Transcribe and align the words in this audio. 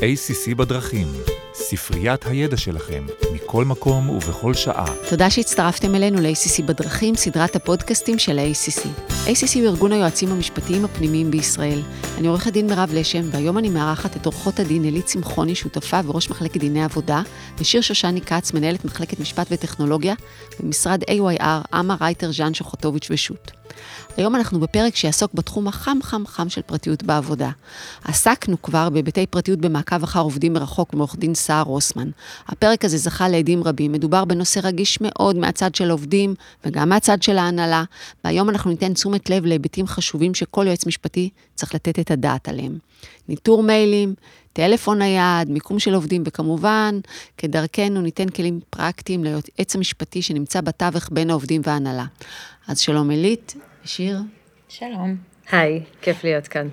ACC 0.00 0.54
בדרכים, 0.54 1.06
ספריית 1.54 2.26
הידע 2.26 2.56
שלכם, 2.56 3.06
מכל 3.34 3.64
מקום 3.64 4.08
ובכל 4.08 4.54
שעה. 4.54 4.84
תודה 5.08 5.30
שהצטרפתם 5.30 5.94
אלינו 5.94 6.20
ל-ACC 6.20 6.62
בדרכים, 6.62 7.14
סדרת 7.14 7.56
הפודקאסטים 7.56 8.18
של 8.18 8.38
ה-ACC. 8.38 8.86
ACC 9.26 9.58
הוא 9.58 9.66
ארגון 9.66 9.92
היועצים 9.92 10.32
המשפטיים 10.32 10.84
הפנימיים 10.84 11.30
בישראל. 11.30 11.82
אני 12.18 12.28
עורכת 12.28 12.52
דין 12.52 12.66
מירב 12.66 12.90
לשם, 12.92 13.22
והיום 13.32 13.58
אני 13.58 13.68
מארחת 13.68 14.16
את 14.16 14.26
עורכות 14.26 14.60
הדין 14.60 14.84
אלית 14.84 15.06
צמחוני, 15.06 15.54
שותפה 15.54 16.00
וראש 16.04 16.30
מחלקת 16.30 16.60
דיני 16.60 16.84
עבודה, 16.84 17.22
ושיר 17.58 17.80
שושני 17.80 18.20
כץ, 18.20 18.52
מנהלת 18.52 18.84
מחלקת 18.84 19.20
משפט 19.20 19.46
וטכנולוגיה, 19.50 20.14
במשרד 20.60 21.02
AYR, 21.02 21.74
אמה 21.74 21.96
רייטר, 22.00 22.32
ז'אן 22.32 22.54
שוחוטוביץ' 22.54 23.08
ושות'. 23.10 23.50
היום 24.16 24.36
אנחנו 24.36 24.60
בפרק 24.60 24.96
שיעסוק 24.96 25.34
בתחום 25.34 25.68
החם 25.68 25.98
חם 26.02 26.22
חם 26.26 26.48
של 26.48 26.62
פרטיות 26.62 27.02
בעבודה. 27.02 27.50
עסקנו 28.04 28.62
כבר 28.62 28.90
בהיבטי 28.90 29.26
פרטיות 29.26 29.58
במעקב 29.58 30.02
אחר 30.02 30.20
עובדים 30.20 30.52
מרחוק 30.52 30.94
מעורך 30.94 31.16
דין 31.16 31.34
סער 31.40 31.62
רוסמן. 31.62 32.10
הפרק 32.48 32.84
הזה 32.84 32.98
זכה 32.98 33.28
לעדים 33.28 33.64
רבים, 33.64 33.92
מדובר 33.92 34.24
בנושא 34.24 34.60
רגיש 34.62 34.98
מאוד 35.00 35.36
מהצד 35.36 35.74
של 35.74 35.88
העובדים 35.88 36.34
וגם 36.64 36.88
מהצד 36.88 37.22
של 37.22 37.38
ההנהלה, 37.38 37.84
והיום 38.24 38.50
אנחנו 38.50 38.70
ניתן 38.70 38.94
תשומת 38.94 39.30
לב 39.30 39.44
להיבטים 39.46 39.86
חשובים 39.86 40.34
שכל 40.34 40.64
יועץ 40.66 40.86
משפטי 40.86 41.30
צריך 41.54 41.74
לתת 41.74 41.98
את 41.98 42.10
הדעת 42.10 42.48
עליהם. 42.48 42.78
ניטור 43.28 43.62
מיילים, 43.62 44.14
טלפון 44.52 44.98
נייד, 44.98 45.50
מיקום 45.50 45.78
של 45.78 45.94
עובדים, 45.94 46.22
וכמובן, 46.26 47.00
כדרכנו 47.38 48.00
ניתן 48.00 48.28
כלים 48.28 48.60
פרקטיים 48.70 49.24
ליועץ 49.24 49.74
המשפטי 49.74 50.22
שנמצא 50.22 50.60
בתווך 50.60 51.08
בין 51.12 51.30
העובדים 51.30 51.60
וההנהלה. 51.64 52.04
אז 52.68 52.80
שלום 52.80 53.10
אלית, 53.10 53.54
שיר. 53.84 54.18
שלום. 54.68 55.16
היי, 55.50 55.82
כיף 56.02 56.24
להיות 56.24 56.48
כאן. 56.48 56.68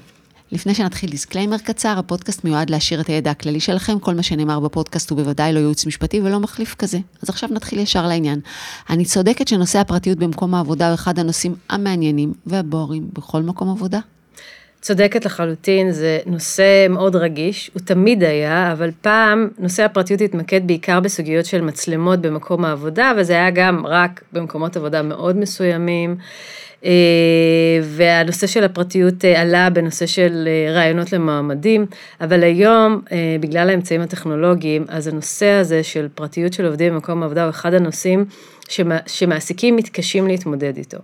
לפני 0.52 0.76
שנתחיל 0.76 1.10
disclaimer 1.10 1.58
קצר, 1.58 1.96
הפודקאסט 1.98 2.44
מיועד 2.44 2.70
להעשיר 2.70 3.02
את 3.02 3.08
הידע 3.08 3.32
הכללי 3.32 3.60
שלכם, 3.60 4.00
כל 4.00 4.14
מה 4.14 4.24
שנאמר 4.24 4.60
בפודקאסט 4.60 5.10
הוא 5.10 5.20
בוודאי 5.20 5.54
לא 5.54 5.60
ייעוץ 5.60 5.86
משפטי 5.86 6.22
ולא 6.22 6.40
מחליף 6.40 6.76
כזה. 6.76 6.98
אז 7.22 7.30
עכשיו 7.30 7.50
נתחיל 7.52 7.80
ישר 7.80 8.08
לעניין. 8.08 8.40
אני 8.90 9.06
צודקת 9.06 9.48
שנושא 9.48 9.80
הפרטיות 9.80 10.18
במקום 10.18 10.54
העבודה 10.54 10.88
הוא 10.88 10.94
אחד 10.94 11.20
הנושאים 11.20 11.56
המעניינים 11.70 12.34
והבוערים 12.46 13.10
בכל 13.14 13.42
מקום 13.42 13.70
עבודה? 13.70 14.00
צודקת 14.82 15.26
לחלוטין, 15.26 15.92
זה 15.92 16.20
נושא 16.26 16.88
מאוד 16.90 17.16
רגיש, 17.16 17.72
הוא 17.74 17.82
תמיד 17.82 18.24
היה, 18.24 18.72
אבל 18.72 18.92
פעם 19.02 19.48
נושא 19.60 19.84
הפרטיות 19.84 20.22
התמקד 20.22 20.68
בעיקר 20.68 21.00
בסוגיות 21.00 21.46
של 21.46 21.62
מצלמות 21.62 22.22
במקום 22.22 22.66
העבודה, 22.66 23.12
וזה 23.18 23.34
היה 23.34 23.50
גם 23.50 23.86
רק 23.88 24.24
במקומות 24.34 24.78
עבודה 24.78 25.02
מאוד 25.02 25.38
מסוימים. 25.38 26.18
אה, 26.86 26.92
והנושא 27.84 28.48
של 28.48 28.64
הפרטיות 28.64 29.26
אה, 29.26 29.42
עלה 29.42 29.70
בנושא 29.70 30.06
של 30.06 30.48
אה, 30.48 30.74
רעיונות 30.74 31.14
למועמדים, 31.14 31.86
אבל 32.22 32.44
היום, 32.44 33.02
בגלל 33.40 33.70
האמצעים 33.70 34.02
הטכנולוגיים, 34.02 34.86
אז 34.88 35.08
הנושא 35.08 35.50
הזה 35.50 35.84
של 35.84 36.08
פרטיות 36.16 36.54
של 36.54 36.66
עובדים 36.66 36.94
במקום 36.94 37.24
העבודה 37.24 37.44
הוא 37.44 37.50
אחד 37.50 37.74
הנושאים 37.74 38.26
שמעסיקים 39.08 39.76
מתקשים 39.76 40.28
להתמודד 40.28 40.78
איתו. 40.78 40.98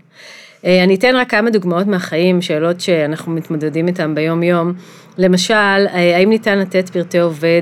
אני 0.64 0.96
אתן 0.96 1.16
רק 1.16 1.30
כמה 1.30 1.50
דוגמאות 1.50 1.88
מהחיים, 1.88 2.42
שאלות 2.42 2.82
שאנחנו 2.82 3.32
מתמודדים 3.32 3.88
איתן 3.88 4.16
ביום 4.16 4.44
יום. 4.44 4.74
למשל, 5.18 5.88
האם 5.92 6.30
ניתן 6.30 6.60
לתת 6.60 6.90
פרטי 6.90 7.20
עובד 7.20 7.62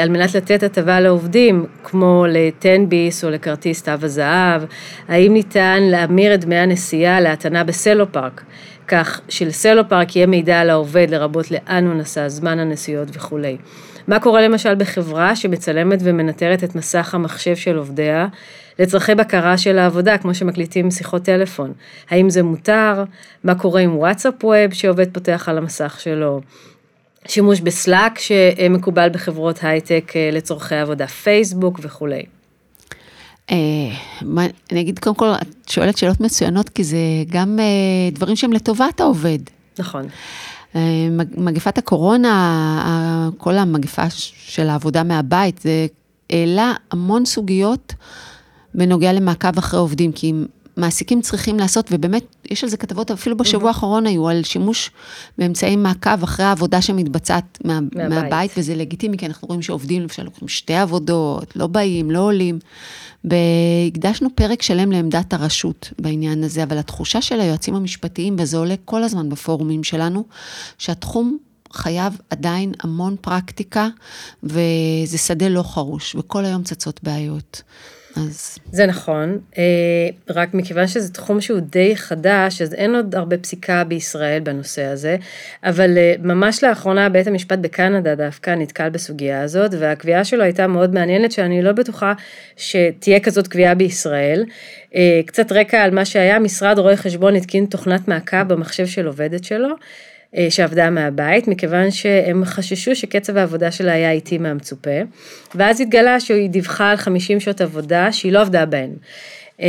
על 0.00 0.08
מנת 0.08 0.34
לתת 0.34 0.62
הטבה 0.62 1.00
לעובדים, 1.00 1.66
כמו 1.84 2.26
ל-10 2.28 2.86
ביס 2.88 3.24
או 3.24 3.30
לכרטיס 3.30 3.82
תו 3.82 3.92
הזהב, 4.02 4.62
האם 5.08 5.32
ניתן 5.32 5.82
להמיר 5.82 6.34
את 6.34 6.40
דמי 6.44 6.56
הנסיעה 6.56 7.20
להטענה 7.20 7.64
בסלופארק, 7.64 8.42
כך 8.88 9.20
שלסלופארק 9.28 10.16
יהיה 10.16 10.26
מידע 10.26 10.60
על 10.60 10.70
העובד, 10.70 11.06
לרבות 11.10 11.50
לאן 11.50 11.86
הוא 11.86 11.94
נסע, 11.94 12.28
זמן 12.28 12.58
הנסיעות 12.58 13.08
וכולי. 13.12 13.56
מה 14.08 14.20
קורה 14.20 14.42
למשל 14.42 14.74
בחברה 14.74 15.36
שמצלמת 15.36 15.98
ומנטרת 16.02 16.64
את 16.64 16.74
מסך 16.74 17.14
המחשב 17.14 17.56
של 17.56 17.76
עובדיה 17.76 18.26
לצרכי 18.78 19.14
בקרה 19.14 19.58
של 19.58 19.78
העבודה, 19.78 20.18
כמו 20.18 20.34
שמקליטים 20.34 20.90
שיחות 20.90 21.22
טלפון? 21.22 21.72
האם 22.10 22.30
זה 22.30 22.42
מותר? 22.42 23.04
מה 23.44 23.54
קורה 23.54 23.80
עם 23.80 23.96
וואטסאפ 23.96 24.44
web 24.44 24.72
שעובד 24.72 25.14
פותח 25.14 25.48
על 25.48 25.58
המסך 25.58 26.00
שלו? 26.00 26.40
שימוש 27.28 27.60
בסלאק 27.60 28.18
שמקובל 28.18 29.08
בחברות 29.12 29.58
הייטק 29.62 30.12
אה, 30.16 30.30
לצורכי 30.32 30.74
עבודה, 30.74 31.06
פייסבוק 31.06 31.80
וכולי. 31.82 32.22
אה, 33.50 33.56
אני 34.72 34.80
אגיד 34.80 34.98
קודם 34.98 35.16
כל, 35.16 35.28
את 35.42 35.68
שואלת 35.68 35.96
שאלות 35.96 36.20
מצוינות, 36.20 36.68
כי 36.68 36.84
זה 36.84 36.98
גם 37.30 37.58
אה, 37.58 38.10
דברים 38.12 38.36
שהם 38.36 38.52
לטובת 38.52 39.00
העובד. 39.00 39.38
נכון. 39.78 40.06
מגפת 41.36 41.78
הקורונה, 41.78 43.32
כל 43.38 43.58
המגפה 43.58 44.10
של 44.10 44.68
העבודה 44.68 45.02
מהבית, 45.02 45.58
זה 45.62 45.86
העלה 46.30 46.72
המון 46.90 47.24
סוגיות 47.24 47.94
בנוגע 48.74 49.12
למעקב 49.12 49.58
אחרי 49.58 49.80
עובדים, 49.80 50.12
כי 50.12 50.32
מעסיקים 50.76 51.20
צריכים 51.20 51.58
לעשות, 51.58 51.88
ובאמת, 51.90 52.24
יש 52.50 52.64
על 52.64 52.70
זה 52.70 52.76
כתבות, 52.76 53.10
אפילו 53.10 53.36
בשבוע 53.36 53.68
האחרון 53.68 54.06
היו 54.06 54.28
על 54.28 54.42
שימוש 54.42 54.90
באמצעי 55.38 55.76
מעקב 55.76 56.22
אחרי 56.22 56.46
העבודה 56.46 56.82
שמתבצעת 56.82 57.58
מה, 57.64 57.80
מהבית. 57.80 58.08
מהבית, 58.08 58.50
וזה 58.56 58.74
לגיטימי, 58.74 59.16
כי 59.16 59.26
אנחנו 59.26 59.48
רואים 59.48 59.62
שעובדים, 59.62 60.02
למשל, 60.02 60.22
לוקחים 60.22 60.48
שתי 60.48 60.74
עבודות, 60.74 61.56
לא 61.56 61.66
באים, 61.66 62.10
לא 62.10 62.18
עולים. 62.18 62.58
והקדשנו 63.24 64.28
פרק 64.34 64.62
שלם 64.62 64.92
לעמדת 64.92 65.32
הרשות 65.32 65.92
בעניין 65.98 66.44
הזה, 66.44 66.62
אבל 66.62 66.78
התחושה 66.78 67.22
של 67.22 67.40
היועצים 67.40 67.74
המשפטיים, 67.74 68.36
וזה 68.38 68.56
עולה 68.56 68.74
כל 68.84 69.02
הזמן 69.02 69.28
בפורומים 69.28 69.84
שלנו, 69.84 70.24
שהתחום 70.78 71.38
חייב 71.72 72.20
עדיין 72.30 72.72
המון 72.82 73.16
פרקטיקה, 73.20 73.88
וזה 74.42 75.18
שדה 75.18 75.48
לא 75.48 75.62
חרוש, 75.62 76.14
וכל 76.14 76.44
היום 76.44 76.62
צצות 76.62 77.00
בעיות. 77.02 77.62
אז... 78.16 78.58
זה 78.72 78.86
נכון, 78.86 79.38
אה, 79.58 80.08
רק 80.30 80.54
מכיוון 80.54 80.86
שזה 80.86 81.12
תחום 81.12 81.40
שהוא 81.40 81.60
די 81.60 81.96
חדש, 81.96 82.62
אז 82.62 82.74
אין 82.74 82.94
עוד 82.94 83.14
הרבה 83.14 83.38
פסיקה 83.38 83.84
בישראל 83.84 84.40
בנושא 84.40 84.82
הזה, 84.82 85.16
אבל 85.64 85.98
אה, 85.98 86.14
ממש 86.18 86.64
לאחרונה 86.64 87.08
בית 87.08 87.26
המשפט 87.26 87.58
בקנדה 87.58 88.14
דווקא 88.14 88.50
נתקל 88.50 88.88
בסוגיה 88.88 89.42
הזאת, 89.42 89.70
והקביעה 89.78 90.24
שלו 90.24 90.42
הייתה 90.42 90.66
מאוד 90.66 90.94
מעניינת, 90.94 91.32
שאני 91.32 91.62
לא 91.62 91.72
בטוחה 91.72 92.12
שתהיה 92.56 93.20
כזאת 93.20 93.48
קביעה 93.48 93.74
בישראל. 93.74 94.44
אה, 94.94 95.20
קצת 95.26 95.52
רקע 95.52 95.82
על 95.82 95.90
מה 95.90 96.04
שהיה, 96.04 96.38
משרד 96.38 96.78
רואי 96.78 96.96
חשבון 96.96 97.36
התקין 97.36 97.66
תוכנת 97.66 98.08
מעקב 98.08 98.42
במחשב 98.42 98.86
של 98.86 99.06
עובדת 99.06 99.44
שלו. 99.44 99.68
אה, 100.36 100.46
שעבדה 100.50 100.90
מהבית, 100.90 101.48
מכיוון 101.48 101.90
שהם 101.90 102.44
חששו 102.44 102.96
שקצב 102.96 103.36
העבודה 103.36 103.70
שלה 103.70 103.92
היה 103.92 104.12
איטי 104.12 104.38
מהמצופה, 104.38 105.00
ואז 105.54 105.80
התגלה 105.80 106.20
שהיא 106.20 106.50
דיווחה 106.50 106.90
על 106.90 106.96
50 106.96 107.40
שעות 107.40 107.60
עבודה 107.60 108.12
שהיא 108.12 108.32
לא 108.32 108.40
עבדה 108.40 108.66
בהן. 108.66 108.90
Uh, 109.58 109.64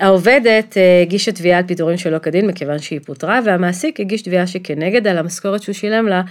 העובדת 0.00 0.72
uh, 0.72 1.02
הגישה 1.02 1.32
תביעה 1.32 1.58
על 1.58 1.64
פיטורים 1.66 1.98
שלא 1.98 2.18
כדין 2.18 2.46
מכיוון 2.46 2.78
שהיא 2.78 3.00
פוטרה 3.06 3.40
והמעסיק 3.44 4.00
הגיש 4.00 4.22
תביעה 4.22 4.46
שכנגד 4.46 5.06
על 5.06 5.18
המשכורת 5.18 5.62
שהוא 5.62 5.72
שילם 5.72 6.08
לה 6.08 6.22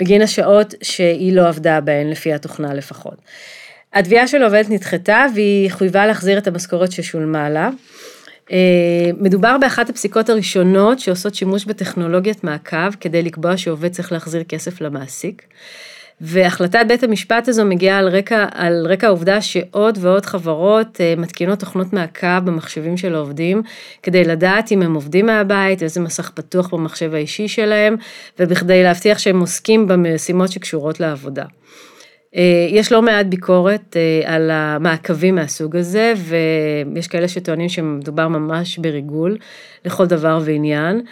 בגין 0.00 0.22
השעות 0.22 0.74
שהיא 0.82 1.32
לא 1.32 1.48
עבדה 1.48 1.80
בהן 1.80 2.10
לפי 2.10 2.32
התוכנה 2.32 2.74
לפחות. 2.74 3.14
התביעה 3.94 4.26
של 4.26 4.42
עובדת 4.42 4.70
נדחתה 4.70 5.26
והיא 5.34 5.70
חויבה 5.70 6.06
להחזיר 6.06 6.38
את 6.38 6.46
המשכורת 6.46 6.92
ששולמה 6.92 7.50
לה. 7.50 7.70
אה, 8.52 9.10
מדובר 9.18 9.56
באחת 9.60 9.90
הפסיקות 9.90 10.28
הראשונות 10.28 10.98
שעושות 10.98 11.34
שימוש 11.34 11.64
בטכנולוגיית 11.64 12.44
מעקב 12.44 12.90
כדי 13.00 13.22
לקבוע 13.22 13.56
שעובד 13.56 13.92
צריך 13.92 14.12
להחזיר 14.12 14.42
כסף 14.42 14.80
למעסיק. 14.80 15.42
והחלטת 16.24 16.84
בית 16.88 17.02
המשפט 17.02 17.48
הזו 17.48 17.64
מגיעה 17.64 17.98
על 17.98 18.08
רקע, 18.08 18.46
על 18.52 18.86
רקע 18.88 19.06
העובדה 19.06 19.40
שעוד 19.40 19.98
ועוד 20.00 20.26
חברות 20.26 21.00
אה, 21.00 21.14
מתקינות 21.16 21.58
תוכנות 21.58 21.92
מעקב 21.92 22.38
במחשבים 22.38 22.96
של 22.96 23.14
העובדים, 23.14 23.62
כדי 24.02 24.24
לדעת 24.24 24.72
אם 24.72 24.82
הם 24.82 24.94
עובדים 24.94 25.26
מהבית, 25.26 25.82
איזה 25.82 26.00
מסך 26.00 26.30
פתוח 26.30 26.74
במחשב 26.74 27.14
האישי 27.14 27.48
שלהם, 27.48 27.96
ובכדי 28.38 28.82
להבטיח 28.82 29.18
שהם 29.18 29.40
עוסקים 29.40 29.88
במשימות 29.88 30.52
שקשורות 30.52 31.00
לעבודה. 31.00 31.44
אה, 32.36 32.66
יש 32.70 32.92
לא 32.92 33.02
מעט 33.02 33.26
ביקורת 33.26 33.96
אה, 33.96 34.34
על 34.34 34.50
המעקבים 34.50 35.34
מהסוג 35.34 35.76
הזה, 35.76 36.12
ויש 36.16 37.08
כאלה 37.08 37.28
שטוענים 37.28 37.68
שמדובר 37.68 38.28
ממש 38.28 38.78
בריגול 38.78 39.36
לכל 39.84 40.06
דבר 40.06 40.40
ועניין. 40.44 41.02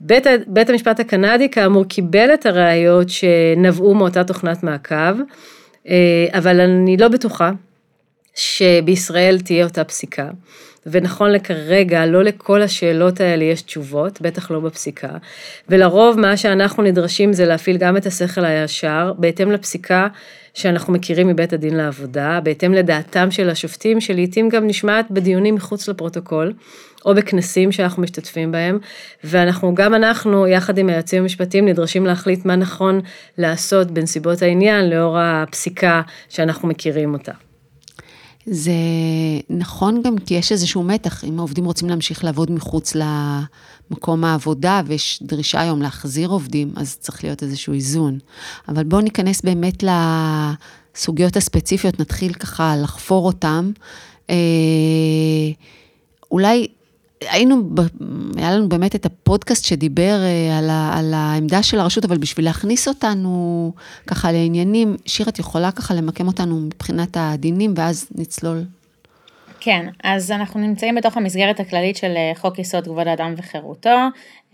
בית, 0.00 0.26
בית 0.46 0.70
המשפט 0.70 1.00
הקנדי 1.00 1.48
כאמור 1.48 1.84
קיבל 1.84 2.34
את 2.34 2.46
הראיות 2.46 3.08
שנבעו 3.08 3.94
מאותה 3.94 4.24
תוכנת 4.24 4.62
מעקב, 4.62 5.14
אה, 5.88 6.26
אבל 6.32 6.60
אני 6.60 6.96
לא 6.96 7.08
בטוחה 7.08 7.50
שבישראל 8.34 9.38
תהיה 9.40 9.64
אותה 9.64 9.84
פסיקה. 9.84 10.30
ונכון 10.86 11.30
לכרגע, 11.30 12.06
לא 12.06 12.24
לכל 12.24 12.62
השאלות 12.62 13.20
האלה 13.20 13.44
יש 13.44 13.62
תשובות, 13.62 14.20
בטח 14.20 14.50
לא 14.50 14.60
בפסיקה. 14.60 15.08
ולרוב 15.68 16.20
מה 16.20 16.36
שאנחנו 16.36 16.82
נדרשים 16.82 17.32
זה 17.32 17.46
להפעיל 17.46 17.76
גם 17.76 17.96
את 17.96 18.06
השכל 18.06 18.44
הישר, 18.44 19.12
בהתאם 19.18 19.52
לפסיקה 19.52 20.08
שאנחנו 20.54 20.92
מכירים 20.92 21.28
מבית 21.28 21.52
הדין 21.52 21.76
לעבודה, 21.76 22.40
בהתאם 22.42 22.72
לדעתם 22.72 23.30
של 23.30 23.50
השופטים, 23.50 24.00
שלעיתים 24.00 24.48
גם 24.48 24.66
נשמעת 24.66 25.10
בדיונים 25.10 25.54
מחוץ 25.54 25.88
לפרוטוקול, 25.88 26.52
או 27.04 27.14
בכנסים 27.14 27.72
שאנחנו 27.72 28.02
משתתפים 28.02 28.52
בהם, 28.52 28.78
ואנחנו, 29.24 29.74
גם 29.74 29.94
אנחנו, 29.94 30.46
יחד 30.46 30.78
עם 30.78 30.88
היועצים 30.88 31.22
המשפטיים, 31.22 31.68
נדרשים 31.68 32.06
להחליט 32.06 32.44
מה 32.44 32.56
נכון 32.56 33.00
לעשות 33.38 33.90
בנסיבות 33.90 34.42
העניין, 34.42 34.90
לאור 34.90 35.18
הפסיקה 35.18 36.02
שאנחנו 36.28 36.68
מכירים 36.68 37.12
אותה. 37.12 37.32
זה 38.46 38.72
נכון 39.50 40.02
גם 40.02 40.18
כי 40.18 40.34
יש 40.34 40.52
איזשהו 40.52 40.82
מתח, 40.82 41.24
אם 41.24 41.38
העובדים 41.38 41.64
רוצים 41.64 41.88
להמשיך 41.88 42.24
לעבוד 42.24 42.50
מחוץ 42.50 42.92
למקום 42.94 44.24
העבודה, 44.24 44.82
ויש 44.86 45.22
דרישה 45.22 45.60
היום 45.60 45.82
להחזיר 45.82 46.28
עובדים, 46.28 46.72
אז 46.76 46.96
צריך 46.96 47.24
להיות 47.24 47.42
איזשהו 47.42 47.72
איזון. 47.72 48.18
אבל 48.68 48.84
בואו 48.84 49.00
ניכנס 49.00 49.42
באמת 49.42 49.84
לסוגיות 50.94 51.36
הספציפיות, 51.36 52.00
נתחיל 52.00 52.32
ככה 52.32 52.76
לחפור 52.76 53.26
אותן. 53.26 53.70
אה, 54.30 54.34
אולי 56.30 56.66
היינו, 57.30 57.70
היה 58.36 58.56
לנו 58.56 58.68
באמת 58.68 58.94
את 58.94 59.06
הפודקאסט 59.06 59.64
שדיבר 59.64 60.20
אה, 60.22 60.58
על, 60.58 60.70
ה, 60.70 60.98
על 60.98 61.14
העמדה 61.14 61.62
של 61.62 61.78
הרשות, 61.78 62.04
אבל 62.04 62.18
בשביל 62.18 62.44
להכניס 62.44 62.88
אותנו 62.88 63.72
ככה 64.06 64.32
לעניינים, 64.32 64.96
שיר, 65.06 65.28
את 65.28 65.38
יכולה 65.38 65.72
ככה 65.72 65.94
למקם 65.94 66.26
אותנו 66.26 66.60
מבחינת 66.60 67.16
הדינים, 67.20 67.74
ואז 67.76 68.06
נצלול. 68.14 68.64
כן, 69.64 69.86
אז 70.02 70.30
אנחנו 70.30 70.60
נמצאים 70.60 70.94
בתוך 70.94 71.16
המסגרת 71.16 71.60
הכללית 71.60 71.96
של 71.96 72.12
אה, 72.16 72.32
חוק 72.34 72.58
יסוד 72.58 72.84
כבוד 72.84 73.06
האדם 73.06 73.34
וחירותו, 73.36 73.98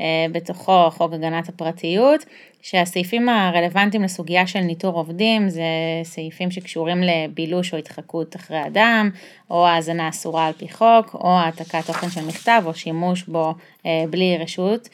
אה, 0.00 0.26
בתוכו 0.32 0.90
חוק 0.90 1.12
הגנת 1.12 1.48
הפרטיות, 1.48 2.24
שהסעיפים 2.62 3.28
הרלוונטיים 3.28 4.02
לסוגיה 4.02 4.46
של 4.46 4.60
ניטור 4.60 4.94
עובדים 4.94 5.48
זה 5.48 5.62
סעיפים 6.02 6.50
שקשורים 6.50 7.02
לבילוש 7.02 7.72
או 7.72 7.78
התחקות 7.78 8.36
אחרי 8.36 8.66
אדם, 8.66 9.10
או 9.50 9.66
האזנה 9.66 10.08
אסורה 10.08 10.46
על 10.46 10.52
פי 10.52 10.68
חוק, 10.68 11.14
או 11.14 11.38
העתקת 11.38 11.86
תוכן 11.86 12.10
של 12.10 12.26
מכתב, 12.26 12.62
או 12.66 12.74
שימוש 12.74 13.22
בו 13.22 13.54
אה, 13.86 14.04
בלי 14.10 14.38
רשות. 14.38 14.88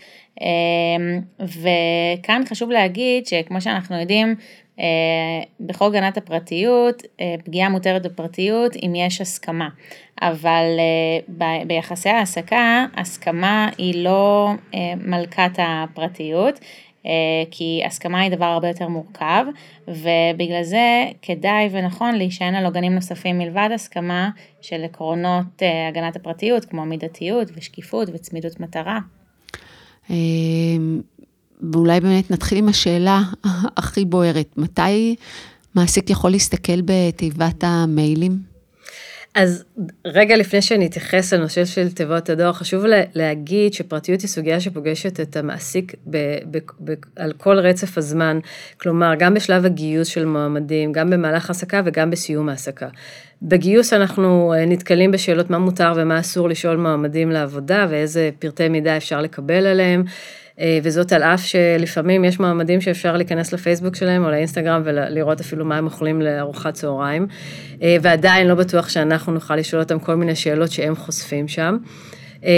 וכאן 1.40 2.42
חשוב 2.48 2.70
להגיד 2.70 3.26
שכמו 3.26 3.60
שאנחנו 3.60 4.00
יודעים, 4.00 4.34
בחוק 5.60 5.88
הגנת 5.88 6.16
הפרטיות, 6.16 7.02
פגיעה 7.44 7.68
מותרת 7.68 8.02
בפרטיות 8.02 8.76
אם 8.76 8.92
יש 8.94 9.20
הסכמה. 9.20 9.68
אבל 10.22 10.64
אה, 11.42 11.64
ביחסי 11.66 12.08
העסקה, 12.08 12.86
הסכמה 12.96 13.68
היא 13.78 14.04
לא 14.04 14.50
אה, 14.74 14.94
מלכת 14.96 15.50
הפרטיות, 15.58 16.60
אה, 17.06 17.10
כי 17.50 17.82
הסכמה 17.86 18.20
היא 18.20 18.36
דבר 18.36 18.44
הרבה 18.44 18.68
יותר 18.68 18.88
מורכב, 18.88 19.46
ובגלל 19.88 20.62
זה 20.62 21.04
כדאי 21.22 21.68
ונכון 21.70 22.14
להישען 22.14 22.54
על 22.54 22.64
עוגנים 22.64 22.94
נוספים 22.94 23.38
מלבד 23.38 23.68
הסכמה 23.74 24.30
של 24.60 24.84
עקרונות 24.84 25.62
הגנת 25.88 26.16
הפרטיות, 26.16 26.64
כמו 26.64 26.84
מידתיות 26.84 27.48
ושקיפות 27.54 28.08
וצמידות 28.12 28.60
מטרה. 28.60 28.98
ואולי 31.72 32.00
באמת 32.00 32.30
נתחיל 32.30 32.58
עם 32.58 32.68
השאלה 32.68 33.22
הכי 33.76 34.04
בוערת, 34.04 34.48
מתי 34.56 35.16
מעסיק 35.74 36.10
יכול 36.10 36.30
להסתכל 36.30 36.80
בתיבת 36.84 37.64
המיילים? 37.64 38.56
אז 39.36 39.64
רגע 40.04 40.36
לפני 40.36 40.62
שאני 40.62 40.86
אתייחס 40.86 41.32
לנושא 41.32 41.64
של 41.64 41.90
תיבות 41.90 42.30
הדואר, 42.30 42.52
חשוב 42.52 42.84
להגיד 43.14 43.72
שפרטיות 43.72 44.20
היא 44.20 44.28
סוגיה 44.28 44.60
שפוגשת 44.60 45.20
את 45.20 45.36
המעסיק 45.36 45.94
ב, 46.10 46.16
ב, 46.50 46.58
ב, 46.84 46.94
על 47.16 47.32
כל 47.32 47.58
רצף 47.58 47.98
הזמן, 47.98 48.38
כלומר, 48.80 49.12
גם 49.18 49.34
בשלב 49.34 49.64
הגיוס 49.64 50.08
של 50.08 50.24
מועמדים, 50.24 50.92
גם 50.92 51.10
במהלך 51.10 51.50
העסקה 51.50 51.80
וגם 51.84 52.10
בסיום 52.10 52.48
העסקה. 52.48 52.88
בגיוס 53.42 53.92
אנחנו 53.92 54.54
אה, 54.56 54.66
נתקלים 54.66 55.10
בשאלות 55.10 55.50
מה 55.50 55.58
מותר 55.58 55.92
ומה 55.96 56.20
אסור 56.20 56.48
לשאול 56.48 56.76
מועמדים 56.76 57.30
לעבודה 57.30 57.86
ואיזה 57.90 58.30
פרטי 58.38 58.68
מידע 58.68 58.96
אפשר 58.96 59.20
לקבל 59.20 59.66
עליהם. 59.66 60.04
אה, 60.60 60.78
וזאת 60.82 61.12
על 61.12 61.22
אף 61.22 61.44
שלפעמים 61.44 62.24
יש 62.24 62.40
מועמדים 62.40 62.80
שאפשר 62.80 63.16
להיכנס 63.16 63.52
לפייסבוק 63.52 63.96
שלהם 63.96 64.24
או 64.24 64.30
לאינסטגרם 64.30 64.82
ולראות 64.84 65.40
אפילו 65.40 65.64
מה 65.64 65.76
הם 65.76 65.84
אוכלים 65.84 66.22
לארוחת 66.22 66.74
צהריים, 66.74 67.26
אה, 67.82 67.96
ועדיין 68.02 68.46
לא 68.46 68.54
בטוח 68.54 68.88
שאנחנו 68.88 69.32
נוכל 69.32 69.56
לשאול 69.56 69.82
אותם 69.82 69.98
כל 69.98 70.14
מיני 70.14 70.34
שאלות 70.34 70.70
שהם 70.70 70.96
חושפים 70.96 71.48
שם. 71.48 71.76
אה, 72.44 72.52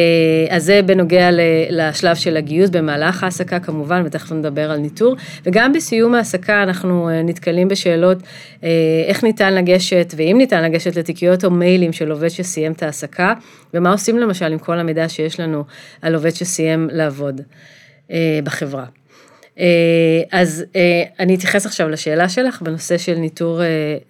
אז 0.51 0.65
זה 0.65 0.81
בנוגע 0.87 1.29
לשלב 1.71 2.17
של 2.17 2.37
הגיוס 2.37 2.71
במהלך 2.71 3.23
ההעסקה 3.23 3.61
כמובן, 3.61 4.03
ותכף 4.07 4.33
נדבר 4.33 4.71
על 4.71 4.79
ניטור, 4.79 5.17
וגם 5.45 5.73
בסיום 5.73 6.15
ההעסקה 6.15 6.63
אנחנו 6.63 7.09
נתקלים 7.25 7.69
בשאלות 7.69 8.19
איך 9.09 9.25
ניתן 9.25 9.55
לגשת, 9.55 10.15
ואם 10.17 10.35
ניתן 10.39 10.65
לגשת 10.65 10.97
לתיקיות 10.97 11.45
או 11.45 11.51
מיילים 11.51 11.93
של 11.93 12.11
עובד 12.11 12.29
שסיים 12.29 12.73
את 12.73 12.83
ההעסקה, 12.83 13.35
ומה 13.75 13.93
עושים 13.93 14.19
למשל 14.19 14.53
עם 14.53 14.59
כל 14.59 14.79
המידע 14.79 15.09
שיש 15.09 15.41
לנו 15.41 15.65
על 16.03 16.15
עובד 16.15 16.35
שסיים 16.35 16.89
לעבוד. 16.93 17.41
אה, 18.11 18.41
בחברה. 18.45 18.85
אה, 19.59 20.23
אז 20.33 20.65
אה, 20.77 21.03
אני 21.19 21.35
אתייחס 21.35 21.67
עכשיו 21.67 21.89
לשאלה 21.89 22.29
שלך 22.29 22.63
בנושא 22.63 22.99
של 22.99 23.15
ניטור 23.15 23.61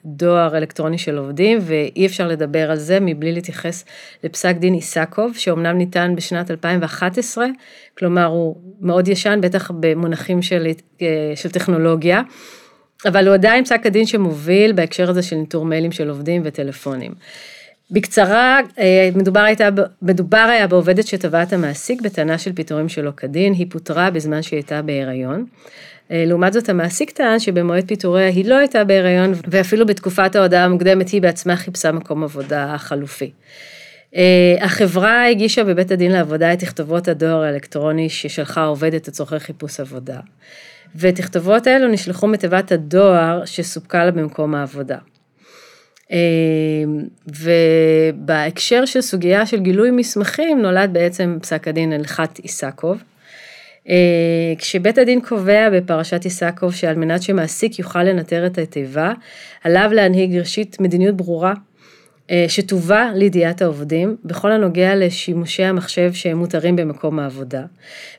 דואר 0.05 0.57
אלקטרוני 0.57 0.99
של 0.99 1.19
עובדים, 1.19 1.59
ואי 1.63 2.07
אפשר 2.07 2.29
לדבר 2.29 2.71
על 2.71 2.77
זה 2.77 3.01
מבלי 3.01 3.33
להתייחס 3.33 3.85
לפסק 4.25 4.57
דין 4.57 4.75
איסקוב, 4.75 5.37
שאומנם 5.37 5.79
ניתן 5.79 6.13
בשנת 6.17 6.51
2011, 6.51 7.47
כלומר 7.99 8.25
הוא 8.25 8.57
מאוד 8.81 9.09
ישן, 9.09 9.39
בטח 9.43 9.71
במונחים 9.81 10.43
של, 10.43 10.67
של 11.35 11.51
טכנולוגיה, 11.51 12.23
אבל 13.07 13.27
הוא 13.27 13.35
עדיין 13.35 13.65
פסק 13.65 13.87
הדין 13.87 14.07
שמוביל 14.07 14.73
בהקשר 14.73 15.11
הזה 15.11 15.23
של 15.23 15.37
ניטור 15.37 15.65
מיילים 15.65 15.93
של 15.93 16.09
עובדים 16.09 16.43
וטלפונים. 16.45 17.15
בקצרה, 17.91 18.61
אה, 18.79 19.11
מדובר, 19.15 19.41
הייתה, 19.41 19.69
מדובר 20.03 20.47
היה 20.51 20.67
בעובדת 20.67 21.07
שתבעה 21.07 21.43
את 21.43 21.53
המעסיק 21.53 22.01
בטענה 22.01 22.39
של 22.39 22.53
פיטורים 22.53 22.89
שלא 22.89 23.11
כדין, 23.17 23.53
היא 23.53 23.67
פוטרה 23.71 24.11
בזמן 24.11 24.43
שהיא 24.43 24.57
הייתה 24.57 24.83
בהיריון. 24.83 25.45
אה, 26.11 26.25
לעומת 26.27 26.53
זאת 26.53 26.69
המעסיק 26.69 27.11
טען 27.11 27.39
שבמועד 27.39 27.85
פיטוריה 27.87 28.29
היא 28.29 28.45
לא 28.45 28.55
הייתה 28.55 28.85
בהיריון 28.85 29.33
ואפילו 29.47 29.87
בתקופת 29.87 30.37
ההודעה 30.37 30.65
המוקדמת 30.65 31.09
היא 31.09 31.23
בעצמה 31.23 31.57
חיפשה 31.57 31.93
מקום 31.93 32.25
עבודה 32.25 32.75
חלופי. 32.79 33.31
אה, 34.17 34.57
החברה 34.61 35.29
הגישה 35.29 35.65
בבית 35.65 35.91
הדין 35.91 36.13
לעבודה 36.13 36.53
את 36.53 36.59
תכתובות 36.59 37.09
הדואר 37.09 37.43
האלקטרוני 37.43 38.09
ששלחה 38.09 38.61
העובדת 38.61 39.09
לצורכי 39.09 39.41
חיפוש 39.41 39.81
עבודה. 39.81 40.21
ותכתובות 40.97 41.67
האלו 41.67 41.89
נשלחו 41.89 42.27
מתיבת 42.27 42.73
הדואר 42.73 43.45
שסופקה 43.45 44.05
לה 44.05 44.11
במקום 44.11 44.55
העבודה. 44.55 44.99
אמ, 46.11 47.03
ובהקשר 47.27 48.85
של 48.85 49.01
סוגיה 49.01 49.47
של 49.47 49.61
גילוי 49.61 49.91
מסמכים 49.91 50.63
נולד 50.63 50.91
בעצם 50.93 51.39
פסק 51.43 51.69
הדין 51.69 51.93
הלכת 51.93 52.39
איסקוב. 52.39 53.03
אה, 53.89 53.95
כשבית 54.59 54.99
הדין 54.99 55.21
קובע 55.21 55.71
בפרשת 55.71 56.25
איסקוב 56.25 56.75
שעל 56.75 56.97
מנת 56.97 57.23
שמעסיק 57.23 57.79
יוכל 57.79 58.03
לנטר 58.03 58.47
את 58.47 58.59
התיבה, 58.59 59.13
עליו 59.65 59.91
להנהיג 59.93 60.37
ראשית 60.37 60.81
מדיניות 60.81 61.17
ברורה 61.17 61.55
אה, 62.31 62.45
שתובא 62.49 63.11
לידיעת 63.15 63.63
העובדים 63.63 64.17
בכל 64.25 64.53
הנוגע 64.53 64.95
לשימושי 64.95 65.65
המחשב 65.65 66.13
שהם 66.13 66.39
מותרים 66.39 66.77
במקום 66.77 67.19
העבודה, 67.19 67.63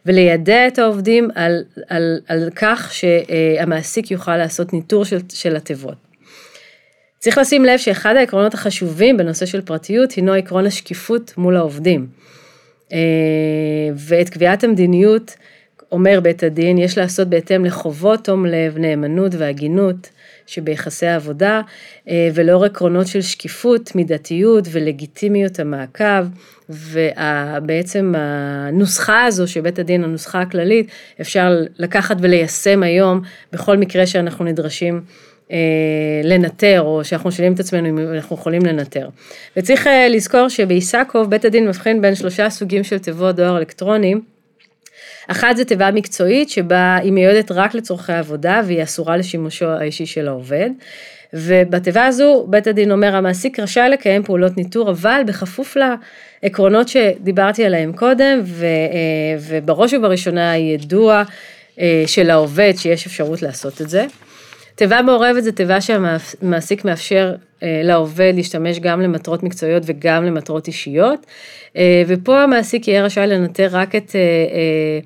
וליידע 0.06 0.68
את 0.68 0.80
העובדים 0.80 1.30
על, 1.36 1.64
על, 1.88 2.20
על 2.28 2.50
כך 2.56 2.94
שהמעסיק 2.94 4.12
יוכל 4.12 4.38
לעשות 4.38 4.74
ניטור 4.74 5.06
של, 5.06 5.20
של 5.34 5.56
התיבות. 5.56 6.09
צריך 7.20 7.38
לשים 7.38 7.66
לב 7.66 7.78
שאחד 7.78 8.16
העקרונות 8.16 8.54
החשובים 8.54 9.18
בנושא 9.18 9.46
של 9.46 9.62
פרטיות 9.62 10.12
הינו 10.12 10.34
עקרון 10.34 10.66
השקיפות 10.66 11.34
מול 11.38 11.58
העובדים. 11.58 12.08
אה, 12.94 12.98
ואת 13.96 14.30
קביעת 14.30 14.64
המדיניות, 14.64 15.36
אומר 15.92 16.20
בית 16.20 16.44
הדין, 16.44 16.78
יש 16.78 16.98
לעשות 16.98 17.28
בהתאם 17.28 17.66
לחובות 17.66 18.24
תום 18.24 18.46
לב, 18.46 18.78
נאמנות 18.78 19.32
והגינות 19.38 20.10
שביחסי 20.46 21.06
העבודה, 21.06 21.62
אה, 22.10 22.30
ולאור 22.34 22.66
עקרונות 22.66 23.08
של 23.08 23.22
שקיפות, 23.22 23.96
מידתיות 23.96 24.68
ולגיטימיות 24.72 25.60
המעקב, 25.60 26.26
ובעצם 26.70 28.14
הנוסחה 28.18 29.26
הזו 29.26 29.48
שבית 29.48 29.80
הדין, 29.80 30.04
הנוסחה 30.04 30.42
הכללית, 30.42 30.92
אפשר 31.22 31.58
לקחת 31.78 32.18
וליישם 32.20 32.84
היום 32.84 33.22
בכל 33.54 33.78
מקרה 33.78 34.08
שאנחנו 34.08 34.46
נדרשים 34.46 35.02
לנטר, 36.24 36.82
או 36.82 37.04
שאנחנו 37.04 37.32
שואלים 37.32 37.54
את 37.54 37.60
עצמנו 37.60 37.90
אם 37.90 38.14
אנחנו 38.14 38.36
יכולים 38.36 38.66
לנטר. 38.66 39.10
וצריך 39.58 39.88
אה, 39.88 40.08
לזכור 40.10 40.48
שבאיסקוב 40.48 41.30
בית 41.30 41.46
הדין 41.46 41.68
מבחין 41.68 42.02
בין 42.02 42.16
שלושה 42.16 42.50
סוגים 42.50 42.84
של 42.84 43.00
תיבות 43.00 43.36
דואר 43.36 43.58
אלקטרוניים. 43.58 44.22
אחת 45.28 45.58
זה 45.58 45.66
תיבה 45.66 45.92
מקצועית 45.92 46.50
שבה 46.50 46.98
היא 47.04 47.12
מיועדת 47.12 47.52
רק 47.52 47.74
לצורכי 47.74 48.14
עבודה 48.14 48.62
והיא 48.66 48.84
אסורה 48.84 49.18
לשימושו 49.18 49.66
האישי 49.66 50.06
של 50.06 50.28
העובד. 50.28 50.70
ובתיבה 51.34 52.06
הזו 52.06 52.46
בית 52.50 52.68
הדין 52.68 52.92
אומר 52.92 53.16
המעסיק 53.16 53.60
רשאי 53.60 53.90
לקיים 53.90 54.24
פעולות 54.24 54.58
ניטור 54.58 54.92
אבל 54.92 55.22
בכפוף 55.26 55.78
לעקרונות 56.44 56.88
שדיברתי 56.88 57.66
עליהם 57.66 57.94
קודם 57.94 58.40
ו, 58.44 58.66
אה, 58.66 59.38
ובראש 59.48 59.94
ובראשונה 59.94 60.52
היידוע 60.52 61.24
של 62.06 62.30
העובד 62.30 62.74
שיש 62.78 63.06
אפשרות 63.06 63.42
לעשות 63.42 63.82
את 63.82 63.90
זה. 63.90 64.06
תיבה 64.80 65.02
מעורבת 65.02 65.44
זה 65.44 65.52
תיבה 65.52 65.82
שהמעסיק 65.82 66.86
מאפשר 66.86 67.36
אה, 67.64 67.82
לעובד 67.84 68.34
להשתמש 68.36 68.80
גם 68.80 69.02
למטרות 69.02 69.44
מקצועיות 69.44 69.84
וגם 69.86 70.26
למטרות 70.26 70.68
אישיות, 70.68 71.26
אה, 71.78 72.04
ופה 72.08 72.44
המעסיק 72.44 72.88
יהיה 72.88 73.04
רשאי 73.04 73.28
לנטר 73.28 73.68
רק 73.72 73.96
את... 73.96 74.16
אה, 74.16 75.00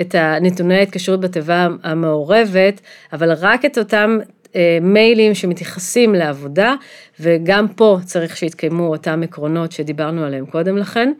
את 0.00 0.14
הנתוני 0.14 0.78
ההתקשרות 0.78 1.20
בתיבה 1.20 1.68
המעורבת, 1.82 2.80
אבל 3.12 3.32
רק 3.32 3.64
את 3.64 3.78
אותם 3.78 4.18
אה, 4.56 4.78
מיילים 4.82 5.34
שמתייחסים 5.34 6.14
לעבודה, 6.14 6.74
וגם 7.20 7.68
פה 7.68 7.98
צריך 8.04 8.36
שיתקיימו 8.36 8.86
אותם 8.88 9.22
עקרונות 9.22 9.72
שדיברנו 9.72 10.24
עליהם 10.24 10.46
קודם 10.46 10.76
לכן. 10.76 11.12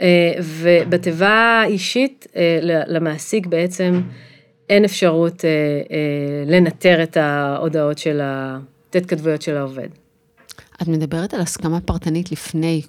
אה, 0.00 0.32
ובתיבה 0.40 1.62
אישית 1.66 2.26
אה, 2.36 2.58
למעסיק 2.62 3.46
בעצם 3.46 4.00
אין 4.70 4.84
אפשרות 4.84 5.44
לנטר 6.46 7.02
את 7.02 7.16
ההודעות 7.16 7.98
של, 7.98 8.20
ה... 8.20 8.58
את 8.90 8.94
ההתכתבויות 8.94 9.42
של 9.42 9.56
העובד. 9.56 9.88
את 10.82 10.88
מדברת 10.88 11.34
על 11.34 11.40
הסכמה 11.40 11.80
פרטנית 11.80 12.32
לפני 12.32 12.82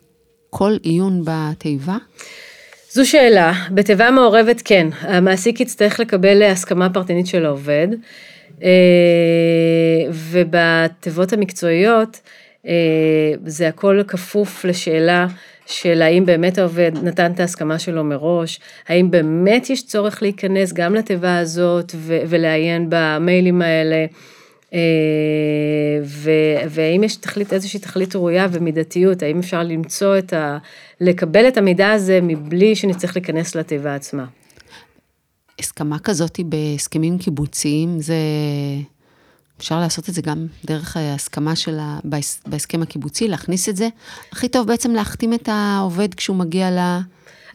כל 0.50 0.77
עיון 0.84 1.24
בתיבה? 1.25 1.98
זו 2.91 3.10
שאלה, 3.10 3.53
בתיבה 3.72 4.12
מעורבת 4.12 4.62
כן, 4.65 4.88
המעסיק 5.01 5.60
יצטרך 5.60 6.00
לקבל 6.00 6.43
הסכמה 6.43 6.89
פרטנית 6.89 7.27
של 7.27 7.46
העובד, 7.46 7.88
אה, 8.63 8.69
ובתיבות 10.10 11.34
המקצועיות 11.34 12.22
אה, 12.67 12.74
זה 13.46 13.67
הכל 13.67 14.01
כפוף 14.07 14.65
לשאלה 14.65 15.27
של 15.67 16.01
האם 16.01 16.25
באמת 16.25 16.57
העובד 16.57 16.91
נתן 17.03 17.31
את 17.31 17.39
ההסכמה 17.39 17.79
שלו 17.79 18.03
מראש, 18.03 18.59
האם 18.88 19.12
באמת 19.12 19.69
יש 19.69 19.86
צורך 19.86 20.21
להיכנס 20.21 20.74
גם 20.74 20.95
לתיבה 20.95 21.38
הזאת 21.38 21.95
ולעיין 22.03 22.86
במיילים 22.89 23.62
האלה. 23.62 24.05
אה, 24.74 24.79
והאם 26.69 27.03
יש 27.03 27.15
תכלית, 27.15 27.53
איזושהי 27.53 27.79
תכלית 27.79 28.15
ראויה 28.15 28.47
ומידתיות, 28.51 29.24
האם 29.24 29.39
אפשר 29.39 29.63
למצוא 29.63 30.17
את 30.17 30.33
ה... 30.33 30.57
לקבל 31.01 31.47
את 31.47 31.57
המידע 31.57 31.91
הזה 31.91 32.19
מבלי 32.24 32.75
שנצטרך 32.75 33.15
להיכנס 33.15 33.55
לתיבה 33.55 33.95
עצמה. 33.95 34.25
הסכמה 35.59 36.00
כזאת 36.00 36.39
בהסכמים 36.45 37.17
קיבוציים, 37.17 38.00
זה... 38.00 38.15
אפשר 39.57 39.79
לעשות 39.79 40.09
את 40.09 40.13
זה 40.13 40.21
גם 40.21 40.47
דרך 40.65 40.97
ההסכמה 40.97 41.55
של 41.55 41.79
ה... 41.79 41.99
בהסכם 42.45 42.81
הקיבוצי, 42.81 43.27
להכניס 43.27 43.69
את 43.69 43.75
זה. 43.75 43.89
הכי 44.31 44.49
טוב 44.49 44.67
בעצם 44.67 44.91
להחתים 44.91 45.33
את 45.33 45.49
העובד 45.51 46.13
כשהוא 46.13 46.37
מגיע 46.37 46.71
ל... 46.71 46.99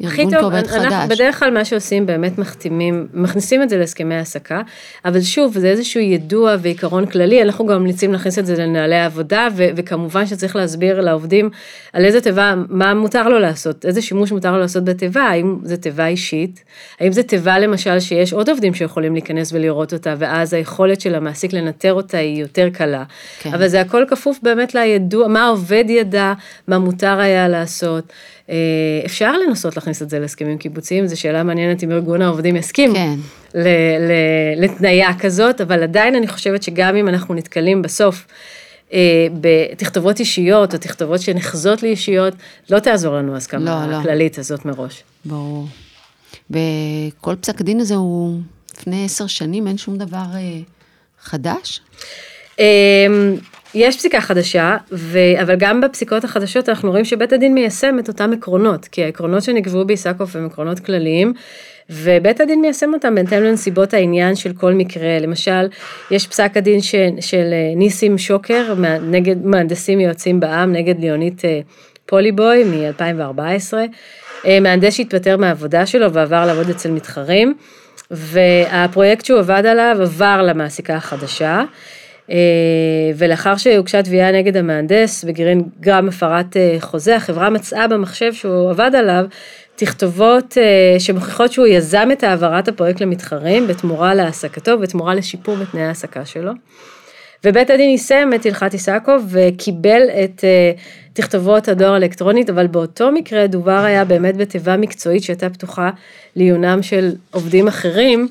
הכי 0.07 0.25
טוב, 0.31 0.55
אנחנו 0.55 1.09
בדרך 1.09 1.39
כלל 1.39 1.51
מה 1.51 1.65
שעושים 1.65 2.07
באמת 2.07 2.39
מחתימים, 2.39 3.07
מכניסים 3.15 3.63
את 3.63 3.69
זה 3.69 3.79
להסכמי 3.79 4.15
העסקה, 4.15 4.61
אבל 5.05 5.21
שוב, 5.21 5.59
זה 5.59 5.69
איזשהו 5.69 6.01
ידוע 6.01 6.57
ועיקרון 6.61 7.07
כללי, 7.07 7.43
אנחנו 7.43 7.67
גם 7.67 7.81
ממליצים 7.81 8.13
להכניס 8.13 8.39
את 8.39 8.47
זה 8.47 8.57
לנהלי 8.57 8.97
העבודה, 8.97 9.49
ו- 9.57 9.69
וכמובן 9.77 10.27
שצריך 10.27 10.57
להסביר 10.57 11.01
לעובדים 11.01 11.51
על 11.93 12.05
איזה 12.05 12.21
תיבה, 12.21 12.55
מה 12.69 12.95
מותר 12.95 13.29
לו 13.29 13.39
לעשות, 13.39 13.85
איזה 13.85 14.03
שימוש 14.03 14.33
מותר 14.33 14.53
לו 14.53 14.59
לעשות 14.59 14.85
בתיבה, 14.85 15.23
האם 15.23 15.59
זה 15.63 15.77
תיבה 15.77 16.07
אישית, 16.07 16.65
האם 17.01 17.13
זה 17.13 17.23
תיבה 17.23 17.59
למשל 17.59 18.01
שיש 18.01 18.33
עוד 18.33 18.49
עובדים 18.49 18.75
שיכולים 18.75 19.13
להיכנס 19.13 19.53
ולראות 19.53 19.93
אותה, 19.93 20.15
ואז 20.19 20.53
היכולת 20.55 21.01
של 21.01 21.15
המעסיק 21.15 21.53
לנטר 21.53 21.95
אותה 21.95 22.19
היא 22.19 22.41
יותר 22.41 22.69
קלה, 22.73 23.05
כן. 23.41 23.55
אבל 23.55 23.69
זה 23.69 23.81
הכל 23.81 24.05
כפוף 24.09 24.39
באמת 24.43 24.75
לידוע, 24.75 25.29
מה 25.29 25.47
העובד 25.47 25.85
ידע, 25.89 26.33
מה 26.69 26.79
מותר 26.79 27.19
היה 27.19 27.49
לעשות. 27.49 28.13
אה, 28.51 28.55
אפשר 29.07 29.33
לנסות 29.33 29.77
להכניס 29.77 30.03
את 30.03 30.11
זה 30.11 30.19
להסכמים 30.19 30.59
קיבוציים, 30.59 31.07
זו 31.07 31.21
שאלה 31.21 31.43
מעניינת 31.43 31.85
אם 31.85 31.93
ארגון 31.93 32.23
העובדים 32.23 32.57
יסכים 32.57 32.95
כן. 32.95 33.15
לתניה 34.57 35.19
כזאת, 35.19 35.61
אבל 35.61 35.83
עדיין 35.83 36.15
אני 36.15 36.29
חושבת 36.29 36.63
שגם 36.63 36.97
אם 36.97 37.09
אנחנו 37.09 37.35
נתקלים 37.35 37.83
בסוף 37.83 38.27
אה, 38.93 39.27
בתכתובות 39.41 40.21
אישיות 40.21 40.75
או 40.75 40.79
תכתובות 40.79 41.21
שנחזות 41.21 41.83
לאישיות, 41.83 42.35
לא 42.71 42.79
תעזור 42.79 43.15
לנו 43.15 43.37
הסכמה 43.37 43.87
לא, 43.87 43.93
לא. 43.93 43.97
הכללית 43.97 44.39
הזאת 44.39 44.65
מראש. 44.65 45.03
ברור. 45.25 45.67
וכל 46.51 47.35
פסק 47.41 47.61
הדין 47.61 47.81
הזה 47.81 47.95
הוא 47.95 48.41
לפני 48.79 49.05
עשר 49.05 49.27
שנים, 49.27 49.67
אין 49.67 49.79
שום 49.79 49.99
דבר 49.99 50.25
אה, 50.35 50.61
חדש? 51.23 51.81
יש 53.75 53.97
פסיקה 53.97 54.21
חדשה, 54.21 54.77
ו... 54.93 55.19
אבל 55.43 55.55
גם 55.59 55.81
בפסיקות 55.81 56.25
החדשות 56.25 56.69
אנחנו 56.69 56.91
רואים 56.91 57.05
שבית 57.05 57.33
הדין 57.33 57.55
מיישם 57.55 57.99
את 57.99 58.09
אותם 58.09 58.31
עקרונות, 58.33 58.85
כי 58.85 59.05
העקרונות 59.05 59.43
שנקבעו 59.43 59.85
באיסקוף 59.85 60.37
הם 60.37 60.47
עקרונות 60.47 60.81
כלליים, 60.81 61.33
ובית 61.91 62.41
הדין 62.41 62.61
מיישם 62.61 62.95
אותם 62.95 63.15
בהתאם 63.15 63.43
לנסיבות 63.43 63.95
העניין 63.95 64.35
של 64.35 64.53
כל 64.53 64.73
מקרה. 64.73 65.19
למשל, 65.19 65.69
יש 66.11 66.27
פסק 66.27 66.57
הדין 66.57 66.81
ש... 66.81 66.95
של 67.21 67.53
אה, 67.53 67.75
ניסים 67.77 68.19
שוקר 68.19 68.75
נגד 69.03 69.47
מהנדסים 69.47 70.01
יועצים 70.01 70.41
בעם, 70.41 70.73
נגד 70.73 71.01
ליאונית 71.01 71.45
אה, 71.45 71.61
פוליבוי 72.07 72.65
מ-2014, 72.65 73.75
אה, 74.47 74.61
מהנדס 74.61 74.95
שהתפטר 74.95 75.37
מהעבודה 75.37 75.87
שלו 75.87 76.13
ועבר 76.13 76.47
לעבוד 76.47 76.71
אצל 76.71 76.91
מתחרים, 76.91 77.55
והפרויקט 78.11 79.25
שהוא 79.25 79.39
עבד 79.39 79.67
עליו 79.67 79.97
עבר 80.01 80.43
למעסיקה 80.43 80.95
החדשה. 80.95 81.63
אה, 82.31 82.37
ולאחר 83.17 83.57
שהוגשה 83.57 84.03
תביעה 84.03 84.33
נגד 84.33 84.57
המהנדס 84.57 85.25
בגרעין 85.25 85.63
גרם 85.81 86.09
הפרת 86.09 86.57
אה, 86.57 86.77
חוזה, 86.81 87.17
החברה 87.17 87.51
מצאה 87.51 87.89
במחשב 87.89 88.33
שהוא 88.33 88.71
עבד 88.71 88.91
עליו 88.95 89.25
תכתובות 89.77 90.59
אה, 90.59 91.01
שמוכיחות 91.01 91.53
שהוא 91.53 91.67
יזם 91.67 92.09
את 92.13 92.25
העברת 92.25 92.69
הפרויקט 92.69 93.01
למתחרים 93.01 93.67
בתמורה 93.67 94.15
להעסקתו 94.15 94.71
ובתמורה 94.71 95.15
לשיפור 95.15 95.57
בתנאי 95.57 95.83
ההעסקה 95.83 96.25
שלו. 96.25 96.53
ובית 97.45 97.71
הדין 97.71 97.91
יישם 97.91 98.31
את 98.35 98.47
הלכת 98.47 98.75
איסקוב 98.75 99.27
וקיבל 99.31 100.03
את 100.25 100.45
תכתובות 101.13 101.69
הדואר 101.69 101.93
האלקטרונית, 101.93 102.51
אבל 102.51 102.67
באותו 102.67 103.13
מקרה 103.13 103.47
דובר 103.47 103.85
היה 103.85 104.05
באמת 104.05 104.37
בתיבה 104.37 104.77
מקצועית 104.77 105.23
שהייתה 105.23 105.51
פתוחה 105.51 105.91
לעיונם 106.37 106.83
של 106.83 107.13
עובדים 107.31 107.69
אחרים. 107.69 108.29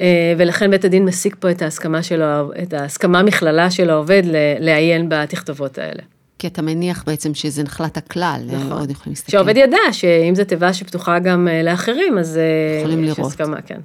אה, 0.00 0.34
ולכן 0.38 0.70
בית 0.70 0.84
הדין 0.84 1.04
מסיק 1.04 1.36
פה 1.40 1.50
את 1.50 1.62
ההסכמה 1.62 2.02
שלו, 2.02 2.52
את 2.62 2.72
ההסכמה 2.72 3.22
מכללה 3.22 3.70
של 3.70 3.90
העובד 3.90 4.22
לעיין 4.60 5.08
בתכתובות 5.08 5.78
האלה. 5.78 6.02
כי 6.38 6.46
אתה 6.46 6.62
מניח 6.62 7.04
בעצם 7.06 7.34
שזה 7.34 7.62
נחלת 7.62 7.96
הכלל, 7.96 8.40
אה, 8.48 8.56
נכון. 8.56 8.72
עוד 8.72 8.90
יכולים 8.90 9.12
להסתכל. 9.12 9.32
שהעובד 9.32 9.56
ידע 9.56 9.78
שאם 9.92 10.34
זו 10.34 10.44
תיבה 10.44 10.72
שפתוחה 10.72 11.18
גם 11.18 11.48
אה, 11.48 11.62
לאחרים, 11.62 12.18
אז 12.18 12.38
יכולים 12.80 13.04
יש 13.04 13.18
לראות. 13.18 13.32
הסכמה, 13.32 13.62
כן. 13.62 13.80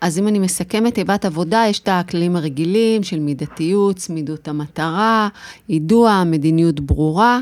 אז 0.00 0.18
אם 0.18 0.28
אני 0.28 0.38
מסכמת 0.38 0.94
תיבת 0.94 1.24
עבודה, 1.24 1.64
יש 1.68 1.80
את 1.80 1.88
הכללים 1.92 2.36
הרגילים 2.36 3.02
של 3.02 3.20
מידתיות, 3.20 3.96
צמידות 3.96 4.48
המטרה, 4.48 5.28
יידוע, 5.68 6.22
מדיניות 6.26 6.80
ברורה, 6.80 7.40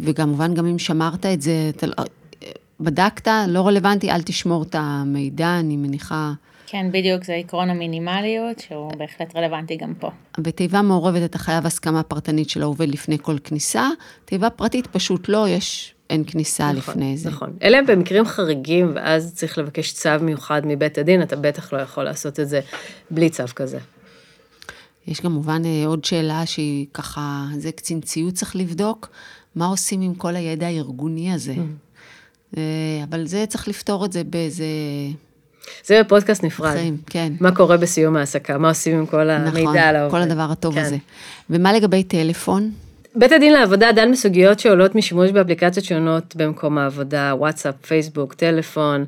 וכמובן 0.00 0.54
גם 0.54 0.66
אם 0.66 0.78
שמרת 0.78 1.26
את 1.26 1.42
זה, 1.42 1.70
לא, 1.82 2.04
בדקת, 2.80 3.28
לא 3.48 3.66
רלוונטי, 3.66 4.10
אל 4.10 4.22
תשמור 4.22 4.62
את 4.62 4.74
המידע, 4.78 5.58
אני 5.58 5.76
מניחה. 5.76 6.32
כן, 6.70 6.86
בדיוק, 6.92 7.24
זה 7.24 7.34
עקרון 7.34 7.70
המינימליות, 7.70 8.58
שהוא 8.58 8.92
בהחלט 8.98 9.36
רלוונטי 9.36 9.76
גם 9.76 9.94
פה. 9.94 10.10
בתיבה 10.38 10.82
מעורבת 10.82 11.22
אתה 11.24 11.38
חייב 11.38 11.66
הסכמה 11.66 12.02
פרטנית 12.02 12.50
של 12.50 12.62
העובד 12.62 12.88
לפני 12.88 13.18
כל 13.22 13.38
כניסה, 13.44 13.88
תיבה 14.24 14.50
פרטית 14.50 14.86
פשוט 14.86 15.28
לא, 15.28 15.48
יש, 15.48 15.94
אין 16.10 16.24
כניסה 16.26 16.72
נכון, 16.72 16.76
לפני 16.76 17.16
זה. 17.16 17.28
נכון, 17.28 17.56
אלה 17.62 17.78
הם 17.78 17.86
במקרים 17.86 18.24
חריגים, 18.24 18.92
ואז 18.94 19.34
צריך 19.34 19.58
לבקש 19.58 19.92
צו 19.92 20.10
מיוחד 20.20 20.62
מבית 20.64 20.98
הדין, 20.98 21.22
אתה 21.22 21.36
בטח 21.36 21.72
לא 21.72 21.78
יכול 21.78 22.04
לעשות 22.04 22.40
את 22.40 22.48
זה 22.48 22.60
בלי 23.10 23.30
צו 23.30 23.44
כזה. 23.56 23.78
יש 25.06 25.20
כמובן 25.20 25.62
אה, 25.64 25.86
עוד 25.86 26.04
שאלה 26.04 26.46
שהיא 26.46 26.86
ככה, 26.94 27.46
זה 27.56 27.72
קצין 27.72 28.00
ציות 28.00 28.34
צריך 28.34 28.56
לבדוק, 28.56 29.10
מה 29.54 29.66
עושים 29.66 30.00
עם 30.00 30.14
כל 30.14 30.36
הידע 30.36 30.66
הארגוני 30.66 31.32
הזה? 31.32 31.54
Mm. 31.54 32.56
אה, 32.56 33.04
אבל 33.08 33.26
זה 33.26 33.44
צריך 33.48 33.68
לפתור 33.68 34.04
את 34.04 34.12
זה 34.12 34.24
באיזה... 34.24 34.64
זה 35.84 36.02
בפודקאסט 36.02 36.44
נפרד. 36.44 36.72
חיים, 36.72 36.96
כן. 37.06 37.32
מה 37.40 37.54
קורה 37.54 37.76
בסיום 37.76 38.16
העסקה, 38.16 38.58
מה 38.58 38.68
עושים 38.68 38.98
עם 38.98 39.06
כל 39.06 39.30
המידע 39.30 39.60
נכון, 39.60 39.76
על 39.76 39.96
העובד. 39.96 40.10
כל 40.10 40.22
הדבר 40.22 40.46
הטוב 40.50 40.74
כן. 40.74 40.80
הזה. 40.80 40.96
ומה 41.50 41.72
לגבי 41.72 42.02
טלפון? 42.02 42.70
בית 43.14 43.32
הדין 43.32 43.52
לעבודה 43.52 43.92
דן 43.92 44.12
בסוגיות 44.12 44.58
שעולות 44.58 44.94
משימוש 44.94 45.30
באפליקציות 45.30 45.86
שונות 45.86 46.36
במקום 46.36 46.78
העבודה, 46.78 47.32
וואטסאפ, 47.36 47.74
פייסבוק, 47.86 48.34
טלפון, 48.34 49.04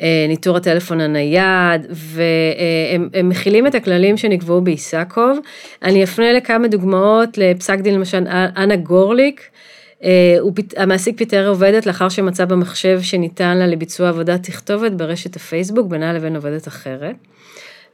אה, 0.00 0.26
ניטור 0.28 0.56
הטלפון 0.56 1.00
הנייד, 1.00 1.86
והם 1.90 3.08
הם 3.14 3.28
מכילים 3.28 3.66
את 3.66 3.74
הכללים 3.74 4.16
שנקבעו 4.16 4.60
באיסקוב. 4.60 5.38
אני 5.82 6.04
אפנה 6.04 6.32
לכמה 6.32 6.68
דוגמאות 6.68 7.38
לפסק 7.38 7.78
דין 7.78 7.94
למשל 7.94 8.24
אנה 8.56 8.76
גורליק, 8.76 9.40
המעסיק 10.76 11.18
פיטר 11.18 11.48
עובדת 11.48 11.86
לאחר 11.86 12.08
שמצא 12.08 12.44
במחשב 12.44 13.00
שניתן 13.02 13.56
לה 13.56 13.66
לביצוע 13.66 14.08
עבודת 14.08 14.42
תכתובת 14.42 14.92
ברשת 14.92 15.36
הפייסבוק 15.36 15.86
בינה 15.86 16.12
לבין 16.12 16.36
עובדת 16.36 16.68
אחרת. 16.68 17.14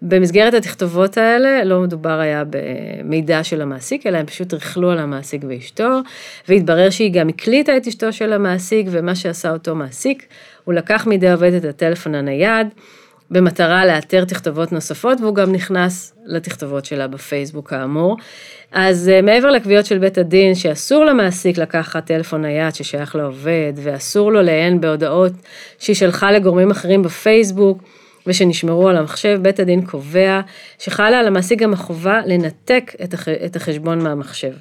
במסגרת 0.02 0.54
התכתובות 0.54 1.18
האלה 1.18 1.64
לא 1.64 1.80
מדובר 1.80 2.20
היה 2.20 2.42
במידע 2.50 3.44
של 3.44 3.62
המעסיק, 3.62 4.06
אלא 4.06 4.18
הם 4.18 4.26
פשוט 4.26 4.54
ריכלו 4.54 4.90
על 4.90 4.98
המעסיק 4.98 5.42
ואשתו, 5.48 6.00
והתברר 6.48 6.90
שהיא 6.90 7.12
גם 7.12 7.28
הקליטה 7.28 7.76
את 7.76 7.86
אשתו 7.86 8.12
של 8.12 8.32
המעסיק, 8.32 8.86
ומה 8.90 9.14
שעשה 9.14 9.50
אותו 9.50 9.74
מעסיק, 9.74 10.26
הוא 10.64 10.74
לקח 10.74 11.06
מידי 11.06 11.32
עובד 11.32 11.52
את 11.52 11.64
הטלפון 11.64 12.14
הנייד, 12.14 12.66
במטרה 13.30 13.86
לאתר 13.86 14.24
תכתובות 14.24 14.72
נוספות, 14.72 15.20
והוא 15.20 15.34
גם 15.34 15.52
נכנס 15.52 16.14
לתכתובות 16.26 16.84
שלה 16.84 17.08
בפייסבוק 17.08 17.70
כאמור. 17.70 18.16
אז 18.72 19.08
אה, 19.08 19.22
מעבר 19.22 19.50
לקביעות 19.50 19.86
של 19.86 19.98
בית 19.98 20.18
הדין 20.18 20.54
שאסור 20.54 21.04
למעסיק 21.04 21.58
לקחת 21.58 22.06
טלפון 22.06 22.42
נייד 22.42 22.74
ששייך 22.74 23.16
לעובד, 23.16 23.72
ואסור 23.76 24.32
לו 24.32 24.42
לעיין 24.42 24.80
בהודעות 24.80 25.32
שהיא 25.78 25.96
שלחה 25.96 26.32
לגורמים 26.32 26.70
אחרים 26.70 27.02
בפייסבוק, 27.02 27.82
ושנשמרו 28.26 28.88
על 28.88 28.96
המחשב, 28.96 29.38
בית 29.42 29.60
הדין 29.60 29.86
קובע 29.86 30.40
שחלה 30.78 31.20
על 31.20 31.26
המעסיק 31.26 31.58
גם 31.58 31.72
החובה 31.72 32.20
לנתק 32.26 32.92
את 33.46 33.56
החשבון 33.56 34.02
מהמחשב. 34.02 34.52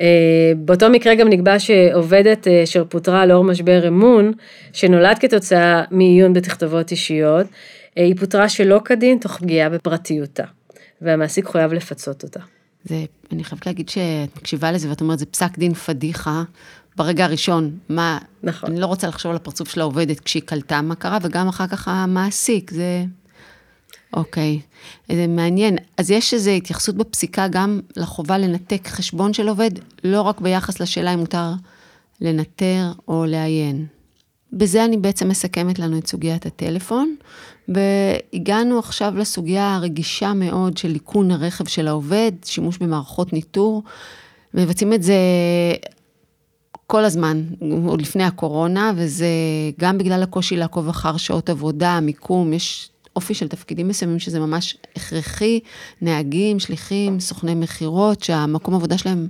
אה, 0.00 0.52
באותו 0.56 0.90
מקרה 0.90 1.14
גם 1.14 1.28
נקבע 1.28 1.58
שעובדת 1.58 2.48
אה, 2.48 2.62
אשר 2.62 2.84
פוטרה 2.84 3.26
לאור 3.26 3.44
משבר 3.44 3.88
אמון, 3.88 4.32
שנולד 4.72 5.18
כתוצאה 5.18 5.82
מעיון 5.90 6.32
בתכתובות 6.32 6.90
אישיות, 6.90 7.46
אה, 7.98 8.04
היא 8.04 8.16
פוטרה 8.16 8.48
שלא 8.48 8.80
כדין 8.84 9.18
תוך 9.18 9.38
פגיעה 9.38 9.68
בפרטיותה, 9.68 10.44
והמעסיק 11.00 11.46
חויב 11.46 11.72
לפצות 11.72 12.22
אותה. 12.22 12.40
זה, 12.84 13.04
אני 13.32 13.44
חייבת 13.44 13.66
להגיד 13.66 13.88
שאת 13.88 14.36
מקשיבה 14.36 14.72
לזה 14.72 14.88
ואת 14.88 15.00
אומרת, 15.00 15.18
זה 15.18 15.26
פסק 15.26 15.58
דין 15.58 15.74
פדיחה. 15.74 16.42
ברגע 16.96 17.24
הראשון, 17.24 17.78
מה, 17.88 18.18
נכון. 18.42 18.70
אני 18.70 18.80
לא 18.80 18.86
רוצה 18.86 19.06
לחשוב 19.08 19.30
על 19.30 19.36
הפרצוף 19.36 19.68
של 19.68 19.80
העובדת 19.80 20.20
כשהיא 20.20 20.42
קלטה 20.42 20.82
מה 20.82 20.94
קרה, 20.94 21.18
וגם 21.22 21.48
אחר 21.48 21.66
כך 21.66 21.88
המעסיק, 21.88 22.70
זה 22.70 23.04
אוקיי, 24.16 24.60
זה 25.12 25.26
מעניין. 25.26 25.76
אז 25.96 26.10
יש 26.10 26.34
איזו 26.34 26.50
התייחסות 26.50 26.94
בפסיקה 26.94 27.48
גם 27.48 27.80
לחובה 27.96 28.38
לנתק 28.38 28.88
חשבון 28.88 29.32
של 29.32 29.48
עובד, 29.48 29.70
לא 30.04 30.22
רק 30.22 30.40
ביחס 30.40 30.80
לשאלה 30.80 31.14
אם 31.14 31.18
מותר 31.18 31.52
לנטר 32.20 32.92
או 33.08 33.24
לעיין. 33.28 33.86
בזה 34.52 34.84
אני 34.84 34.96
בעצם 34.96 35.28
מסכמת 35.28 35.78
לנו 35.78 35.98
את 35.98 36.06
סוגיית 36.06 36.46
הטלפון, 36.46 37.16
והגענו 37.68 38.78
עכשיו 38.78 39.14
לסוגיה 39.16 39.74
הרגישה 39.74 40.32
מאוד 40.32 40.76
של 40.76 40.94
איכון 40.94 41.30
הרכב 41.30 41.66
של 41.66 41.88
העובד, 41.88 42.32
שימוש 42.44 42.78
במערכות 42.78 43.32
ניטור. 43.32 43.82
מבצעים 44.54 44.92
את 44.92 45.02
זה 45.02 45.14
כל 46.86 47.04
הזמן, 47.04 47.44
עוד 47.86 48.02
לפני 48.02 48.24
הקורונה, 48.24 48.92
וזה 48.96 49.26
גם 49.80 49.98
בגלל 49.98 50.22
הקושי 50.22 50.56
לעקוב 50.56 50.88
אחר 50.88 51.16
שעות 51.16 51.50
עבודה, 51.50 52.00
מיקום, 52.00 52.52
יש 52.52 52.90
אופי 53.16 53.34
של 53.34 53.48
תפקידים 53.48 53.88
מסוימים 53.88 54.18
שזה 54.18 54.40
ממש 54.40 54.76
הכרחי, 54.96 55.60
נהגים, 56.02 56.58
שליחים, 56.58 57.20
סוכני 57.20 57.54
מכירות, 57.54 58.22
שהמקום 58.22 58.74
עבודה 58.74 58.98
שלהם 58.98 59.28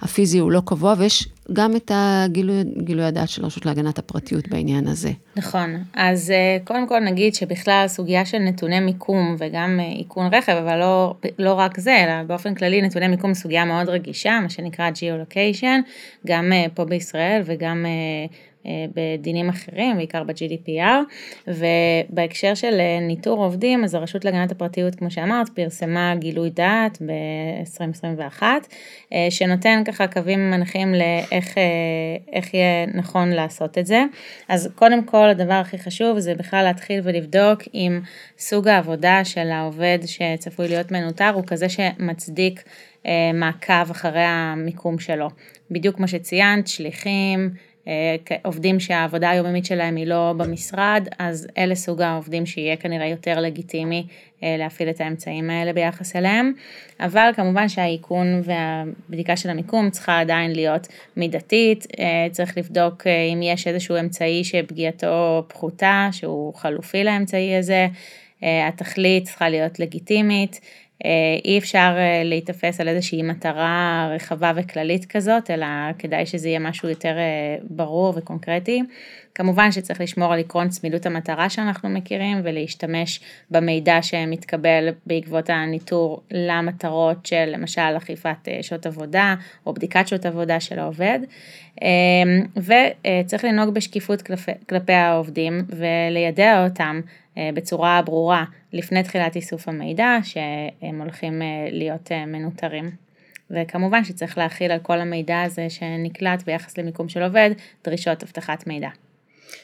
הפיזי 0.00 0.38
הוא 0.38 0.52
לא 0.52 0.62
קבוע, 0.64 0.94
ויש 0.98 1.28
גם 1.52 1.76
את 1.76 1.90
הגילוי 1.94 3.04
הדעת 3.04 3.28
של 3.28 3.44
הרשות 3.44 3.66
להגנת 3.66 3.98
הפרטיות 3.98 4.48
בעניין 4.48 4.88
הזה. 4.88 5.10
נכון, 5.36 5.84
אז 5.94 6.30
אה, 6.30 6.56
קודם 6.64 6.88
כל 6.88 7.00
נגיד 7.00 7.34
שבכלל 7.34 7.84
סוגיה 7.88 8.26
של 8.26 8.38
נתוני 8.38 8.80
מיקום 8.80 9.36
וגם 9.38 9.80
אה, 9.80 9.98
איכון 9.98 10.34
רכב, 10.34 10.52
אבל 10.52 10.78
לא, 10.78 11.14
לא 11.38 11.52
רק 11.52 11.80
זה, 11.80 12.04
אלא 12.04 12.22
באופן 12.26 12.54
כללי 12.54 12.82
נתוני 12.82 13.08
מיקום 13.08 13.34
סוגיה 13.34 13.64
מאוד 13.64 13.88
רגישה, 13.88 14.38
מה 14.42 14.50
שנקרא 14.50 14.90
Geolocation, 14.90 15.88
גם 16.26 16.52
אה, 16.52 16.66
פה 16.74 16.84
בישראל 16.84 17.42
וגם 17.44 17.86
בדינים 18.94 19.48
אחרים, 19.48 19.96
בעיקר 19.96 20.22
ב-GDPR, 20.24 21.48
ובהקשר 21.48 22.54
של 22.54 22.80
אה, 22.80 22.98
ניטור 23.00 23.44
עובדים, 23.44 23.84
אז 23.84 23.94
הרשות 23.94 24.24
להגנת 24.24 24.52
הפרטיות, 24.52 24.94
כמו 24.94 25.10
שאמרת, 25.10 25.48
פרסמה 25.48 26.14
גילוי 26.18 26.50
דעת 26.50 27.02
ב-2021, 27.02 28.42
אה, 29.12 29.26
שנותן 29.30 29.82
ככה 29.84 30.06
קווים 30.06 30.50
מנחים 30.50 30.94
לאיך 30.94 32.54
יהיה 32.54 32.86
נכון 32.94 33.30
לעשות 33.30 33.78
את 33.78 33.86
זה. 33.86 34.04
אז 34.48 34.70
קודם 34.74 35.04
כל, 35.04 35.28
הדבר 35.28 35.54
הכי 35.54 35.78
חשוב 35.78 36.18
זה 36.18 36.34
בכלל 36.34 36.64
להתחיל 36.64 37.00
ולבדוק 37.04 37.62
אם 37.74 38.00
סוג 38.38 38.68
העבודה 38.68 39.24
של 39.24 39.50
העובד 39.50 39.98
שצפוי 40.06 40.68
להיות 40.68 40.92
מנוטר 40.92 41.30
הוא 41.34 41.44
כזה 41.46 41.68
שמצדיק 41.68 42.64
מעקב 43.34 43.90
אחרי 43.90 44.24
המיקום 44.24 44.98
שלו. 44.98 45.28
בדיוק 45.70 45.96
כמו 45.96 46.08
שציינת, 46.08 46.68
שליחים, 46.68 47.50
אה, 47.50 47.73
עובדים 48.42 48.80
שהעבודה 48.80 49.30
היומיומית 49.30 49.66
שלהם 49.66 49.96
היא 49.96 50.06
לא 50.06 50.34
במשרד, 50.36 51.08
אז 51.18 51.48
אלה 51.58 51.74
סוג 51.74 52.02
העובדים 52.02 52.46
שיהיה 52.46 52.76
כנראה 52.76 53.06
יותר 53.06 53.40
לגיטימי 53.40 54.06
אה, 54.42 54.56
להפעיל 54.58 54.90
את 54.90 55.00
האמצעים 55.00 55.50
האלה 55.50 55.72
ביחס 55.72 56.16
אליהם, 56.16 56.52
אבל 57.00 57.30
כמובן 57.36 57.68
שהאיכון 57.68 58.42
והבדיקה 58.44 59.36
של 59.36 59.50
המיקום 59.50 59.90
צריכה 59.90 60.20
עדיין 60.20 60.52
להיות 60.52 60.88
מידתית, 61.16 61.86
אה, 61.98 62.26
צריך 62.30 62.58
לבדוק 62.58 63.06
אם 63.06 63.42
יש 63.42 63.66
איזשהו 63.66 63.96
אמצעי 64.00 64.44
שפגיעתו 64.44 65.44
פחותה, 65.48 66.08
שהוא 66.12 66.54
חלופי 66.54 67.04
לאמצעי 67.04 67.56
הזה, 67.56 67.86
התכלית 68.68 69.24
צריכה 69.24 69.48
להיות 69.48 69.80
לגיטימית. 69.80 70.60
אה, 71.04 71.10
אי 71.44 71.58
אפשר 71.58 71.94
אה, 71.96 72.22
להיתפס 72.24 72.80
על 72.80 72.88
איזושהי 72.88 73.22
מטרה 73.22 74.08
רחבה 74.14 74.52
וכללית 74.56 75.04
כזאת, 75.04 75.50
אלא 75.50 75.66
כדאי 75.98 76.26
שזה 76.26 76.48
יהיה 76.48 76.58
משהו 76.58 76.88
יותר 76.88 77.16
אה, 77.18 77.56
ברור 77.70 78.12
וקונקרטי. 78.16 78.82
כמובן 79.34 79.72
שצריך 79.72 80.00
לשמור 80.00 80.32
על 80.32 80.38
עקרון 80.38 80.68
צמידות 80.68 81.06
המטרה 81.06 81.50
שאנחנו 81.50 81.88
מכירים 81.88 82.40
ולהשתמש 82.44 83.20
במידע 83.50 84.02
שמתקבל 84.02 84.88
בעקבות 85.06 85.50
הניטור 85.50 86.22
למטרות 86.30 87.26
של 87.26 87.44
למשל 87.46 87.96
אכיפת 87.96 88.48
שעות 88.62 88.86
עבודה 88.86 89.34
או 89.66 89.74
בדיקת 89.74 90.08
שעות 90.08 90.26
עבודה 90.26 90.60
של 90.60 90.78
העובד. 90.78 91.18
וצריך 92.56 93.44
לנהוג 93.44 93.74
בשקיפות 93.74 94.22
כלפי, 94.22 94.52
כלפי 94.68 94.92
העובדים 94.92 95.64
וליידע 95.68 96.64
אותם 96.64 97.00
בצורה 97.54 98.02
ברורה 98.02 98.44
לפני 98.72 99.02
תחילת 99.02 99.36
איסוף 99.36 99.68
המידע 99.68 100.18
שהם 100.22 101.00
הולכים 101.00 101.42
אה, 101.42 101.46
להיות 101.70 102.12
אה, 102.12 102.26
מנוטרים. 102.26 102.90
וכמובן 103.50 104.04
שצריך 104.04 104.38
להכיל 104.38 104.70
על 104.70 104.78
כל 104.78 105.00
המידע 105.00 105.42
הזה 105.42 105.66
שנקלט 105.70 106.42
ביחס 106.46 106.78
למיקום 106.78 107.08
של 107.08 107.22
עובד, 107.22 107.50
דרישות 107.84 108.22
אבטחת 108.22 108.66
מידע. 108.66 108.88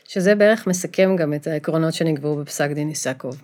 שזה 0.09 0.35
בערך 0.35 0.66
מסכם 0.66 1.16
גם 1.16 1.35
את 1.35 1.46
העקרונות 1.46 1.94
שנקבעו 1.94 2.37
בפסק 2.37 2.70
דין 2.70 2.88
איסקוב. 2.88 3.42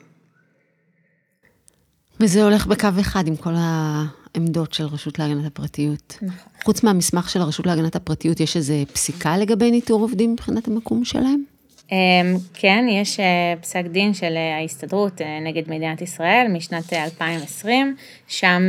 וזה 2.21 2.45
הולך 2.45 2.67
בקו 2.67 2.89
אחד 3.01 3.27
עם 3.27 3.37
כל 3.37 3.55
העמדות 3.57 4.73
של 4.73 4.85
רשות 4.85 5.19
להגנת 5.19 5.47
הפרטיות. 5.47 6.19
נכון. 6.23 6.53
חוץ 6.65 6.83
מהמסמך 6.83 7.31
של 7.31 7.41
הרשות 7.41 7.67
להגנת 7.67 7.97
הפרטיות, 7.97 8.41
יש 8.41 8.57
איזה 8.57 8.83
פסיקה 8.93 9.37
לגבי 9.37 9.71
ניטור 9.71 10.01
עובדים 10.01 10.33
מבחינת 10.33 10.69
המקום 10.69 11.05
שלהם? 11.05 11.45
אמ, 11.93 12.37
כן, 12.55 12.85
יש 12.89 13.21
אה, 13.21 13.55
פסק 13.61 13.85
דין 13.85 14.15
של 14.15 14.37
אה, 14.37 14.57
ההסתדרות 14.57 15.21
אה, 15.21 15.41
נגד 15.41 15.71
מדינת 15.71 16.03
ישראל 16.03 16.47
משנת 16.49 16.93
2020, 16.93 17.97
שם 18.29 18.63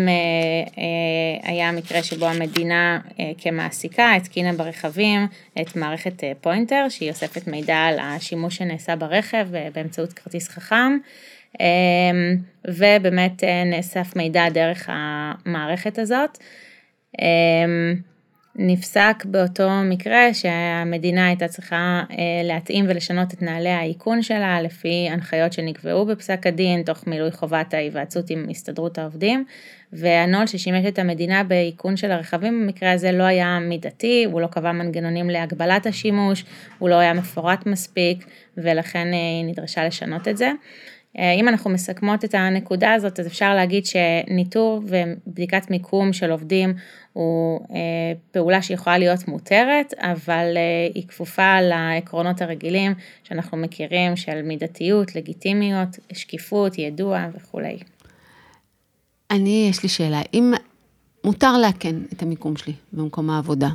היה 1.44 1.72
מקרה 1.72 2.04
שבו 2.04 2.26
המדינה 2.26 3.00
כמעסיקה 3.38 4.14
התקינה 4.16 4.54
ברכבים 4.54 5.28
את 5.62 5.76
מערכת 5.76 6.24
פוינטר, 6.42 6.86
שהיא 6.90 7.10
אוספת 7.10 7.48
מידע 7.48 7.78
על 7.78 8.00
השימוש 8.00 8.56
שנעשה 8.56 8.96
ברכב 8.96 9.48
באמצעות 9.74 10.14
כרטיס 10.14 10.50
חכם. 10.50 10.98
אמ, 11.60 11.66
ובאמת 12.68 13.44
נאסף 13.66 14.16
מידע 14.16 14.50
דרך 14.50 14.90
המערכת 14.92 16.00
הזאת. 16.00 16.38
נפסק 18.60 19.26
באותו 19.26 19.70
מקרה 19.84 20.34
שהמדינה 20.34 21.28
הייתה 21.28 21.48
צריכה 21.48 22.04
אה, 22.12 22.16
להתאים 22.44 22.86
ולשנות 22.88 23.34
את 23.34 23.42
נהלי 23.42 23.70
האיכון 23.70 24.22
שלה 24.22 24.62
לפי 24.62 25.08
הנחיות 25.12 25.54
שנקבעו 25.54 26.06
בפסק 26.06 26.48
הדין, 26.48 26.84
תוך 26.84 27.08
מילוי 27.08 27.32
חובת 27.32 27.74
ההיוועצות 27.74 28.30
עם 28.30 28.46
הסתדרות 28.50 28.98
העובדים, 28.98 29.46
והנוהל 29.94 30.48
ששימש 30.48 30.86
את 30.86 31.00
המדינה 31.00 31.44
באיכון 31.44 31.98
של 31.98 32.12
הרכבים 32.12 32.62
במקרה 32.62 32.92
הזה 32.92 33.12
לא 33.12 33.24
היה 33.24 33.60
מידתי, 33.60 34.26
הוא 34.32 34.42
לא 34.42 34.48
קבע 34.48 34.72
מנגנונים 34.72 35.30
להגבלת 35.30 35.86
השימוש, 35.86 36.46
הוא 36.80 36.90
לא 36.90 36.96
היה 36.96 37.14
מפורט 37.14 37.66
מספיק, 37.66 38.26
ולכן 38.58 39.08
אה, 39.08 39.14
היא 39.14 39.46
נדרשה 39.46 39.86
לשנות 39.86 40.28
את 40.28 40.38
זה. 40.38 40.52
אה, 41.20 41.34
אם 41.34 41.48
אנחנו 41.48 41.70
מסכמות 41.70 42.26
את 42.26 42.34
הנקודה 42.34 42.94
הזאת, 42.94 43.20
אז 43.20 43.28
אפשר 43.28 43.56
להגיד 43.56 43.86
שניטור 43.86 44.82
ובדיקת 44.86 45.72
מיקום 45.72 46.14
של 46.14 46.32
עובדים 46.32 46.74
הוא 47.14 47.60
אה, 47.72 47.78
פעולה 48.32 48.62
שיכולה 48.62 48.98
להיות 48.98 49.28
מותרת, 49.28 49.94
אבל 49.98 50.54
אה, 50.56 50.92
היא 50.96 51.08
כפופה 51.08 51.62
לעקרונות 51.62 52.42
הרגילים 52.42 52.94
שאנחנו 53.24 53.58
מכירים 53.58 54.16
של 54.16 54.42
מידתיות, 54.42 55.16
לגיטימיות, 55.16 55.90
שקיפות, 56.14 56.78
ידוע 56.78 57.26
וכולי. 57.36 57.78
אני, 59.32 59.68
יש 59.70 59.84
לי 59.84 59.90
שאלה, 59.90 60.22
אם 60.34 60.54
מותר 61.24 61.58
לאכן 61.58 61.96
את 62.14 62.22
המיקום 62.22 62.58
שלי 62.58 62.74
במקום 62.94 63.30
העבודה, 63.30 63.70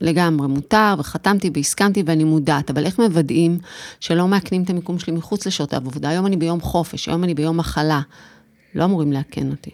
לגמרי, 0.00 0.48
מותר, 0.48 0.94
וחתמתי 0.98 1.50
והסכמתי 1.54 2.02
ואני 2.06 2.24
מודעת, 2.24 2.70
אבל 2.70 2.84
איך 2.84 2.98
מוודאים 2.98 3.58
שלא 4.00 4.28
מאכנים 4.28 4.62
את 4.62 4.70
המיקום 4.70 4.98
שלי 4.98 5.12
מחוץ 5.12 5.46
לשעות 5.46 5.72
העבודה? 5.72 6.08
היום 6.08 6.26
אני 6.26 6.36
ביום 6.36 6.60
חופש, 6.60 7.08
היום 7.08 7.24
אני 7.24 7.34
ביום 7.34 7.56
מחלה. 7.56 8.00
לא 8.74 8.84
אמורים 8.84 9.12
לאכן 9.12 9.50
אותי. 9.50 9.70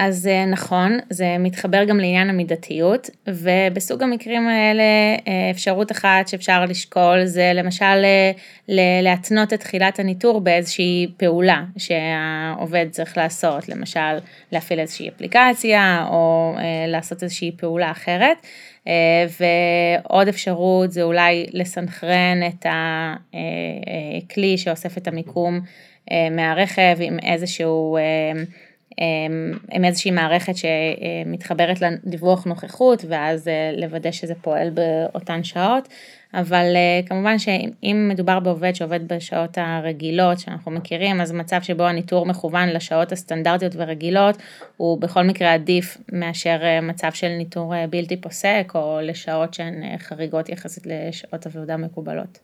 אז 0.00 0.26
אה, 0.26 0.46
נכון, 0.46 0.98
זה 1.10 1.36
מתחבר 1.38 1.84
גם 1.84 1.96
לעניין 1.98 2.30
המידתיות, 2.30 3.10
ובסוג 3.28 4.02
המקרים 4.02 4.48
האלה 4.48 4.82
אה, 5.28 5.50
אפשרות 5.50 5.92
אחת 5.92 6.28
שאפשר 6.28 6.64
לשקול 6.64 7.24
זה 7.24 7.52
למשל 7.54 7.84
אה, 7.84 8.32
להתנות 9.02 9.52
את 9.52 9.60
תחילת 9.60 9.98
הניטור 9.98 10.40
באיזושהי 10.40 11.06
פעולה 11.16 11.64
שהעובד 11.76 12.86
צריך 12.90 13.16
לעשות, 13.16 13.68
למשל 13.68 14.18
להפעיל 14.52 14.80
איזושהי 14.80 15.08
אפליקציה 15.08 16.06
או 16.08 16.54
לעשות 16.88 17.22
איזושהי 17.22 17.52
פעולה 17.56 17.90
אחרת. 17.90 18.46
ועוד 19.40 20.28
אפשרות 20.28 20.92
זה 20.92 21.02
אולי 21.02 21.46
לסנכרן 21.52 22.40
את 22.48 22.66
הכלי 24.26 24.58
שאוסף 24.58 24.98
את 24.98 25.08
המיקום 25.08 25.60
מהרכב 26.30 26.96
עם 27.00 27.18
איזשהו 27.22 27.98
עם 29.72 29.84
איזושהי 29.84 30.10
מערכת 30.10 30.52
שמתחברת 30.56 31.80
לדיווח 31.80 32.44
נוכחות 32.44 33.04
ואז 33.08 33.48
אה, 33.48 33.72
לוודא 33.76 34.10
שזה 34.10 34.34
פועל 34.34 34.70
באותן 34.70 35.44
שעות, 35.44 35.88
אבל 36.34 36.72
אה, 36.76 37.00
כמובן 37.08 37.38
שאם 37.38 38.06
מדובר 38.10 38.40
בעובד 38.40 38.74
שעובד 38.74 39.12
בשעות 39.12 39.58
הרגילות 39.58 40.38
שאנחנו 40.38 40.70
מכירים, 40.70 41.20
אז 41.20 41.32
מצב 41.32 41.62
שבו 41.62 41.82
הניטור 41.82 42.26
מכוון 42.26 42.68
לשעות 42.68 43.12
הסטנדרטיות 43.12 43.72
ורגילות 43.76 44.36
הוא 44.76 45.00
בכל 45.00 45.22
מקרה 45.22 45.54
עדיף 45.54 45.98
מאשר 46.12 46.58
אה, 46.62 46.80
מצב 46.80 47.12
של 47.12 47.28
ניטור 47.28 47.74
בלתי 47.90 48.16
פוסק 48.16 48.72
או 48.74 48.98
לשעות 49.02 49.54
שהן 49.54 49.98
חריגות 49.98 50.48
יחסית 50.48 50.86
לשעות 50.86 51.46
עבודה 51.46 51.76
מקובלות. 51.76 52.38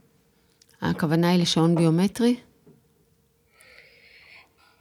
הכוונה 0.82 1.30
היא 1.30 1.42
לשעון 1.42 1.74
ביומטרי? 1.74 2.36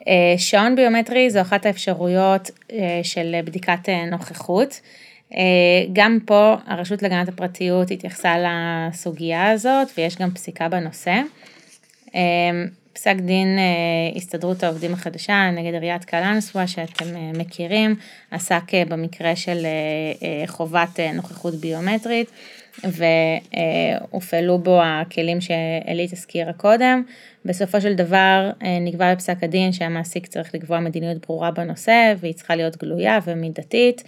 אה, 0.07 0.37
שעון 0.37 0.75
ביומטרי 0.75 1.29
זו 1.29 1.41
אחת 1.41 1.65
האפשרויות 1.65 2.51
אה, 2.71 2.99
של 3.03 3.35
בדיקת 3.45 3.89
אה, 3.89 4.05
נוכחות. 4.05 4.81
גם 5.93 6.19
פה 6.25 6.55
הרשות 6.67 7.03
להגנת 7.03 7.27
הפרטיות 7.27 7.91
התייחסה 7.91 8.35
לסוגיה 8.37 9.51
הזאת 9.51 9.87
ויש 9.97 10.17
גם 10.17 10.31
פסיקה 10.31 10.69
בנושא. 10.69 11.21
פסק 12.93 13.15
דין 13.15 13.59
הסתדרות 14.15 14.63
העובדים 14.63 14.93
החדשה 14.93 15.49
נגד 15.51 15.73
עיריית 15.73 16.05
קלנסווה 16.05 16.67
שאתם 16.67 17.05
מכירים, 17.37 17.95
עסק 18.31 18.63
במקרה 18.89 19.35
של 19.35 19.65
חובת 20.47 20.99
נוכחות 21.13 21.55
ביומטרית 21.55 22.31
והופעלו 22.83 24.57
בו 24.57 24.81
הכלים 24.83 25.41
שעלית 25.41 26.13
הזכירה 26.13 26.53
קודם. 26.53 27.03
בסופו 27.45 27.81
של 27.81 27.93
דבר 27.93 28.51
אה, 28.63 28.79
נקבע 28.81 29.13
בפסק 29.13 29.43
הדין 29.43 29.71
שהמעסיק 29.71 30.27
צריך 30.27 30.55
לקבוע 30.55 30.79
מדיניות 30.79 31.25
ברורה 31.27 31.51
בנושא 31.51 32.13
והיא 32.19 32.33
צריכה 32.33 32.55
להיות 32.55 32.77
גלויה 32.77 33.19
ומידתית. 33.25 34.03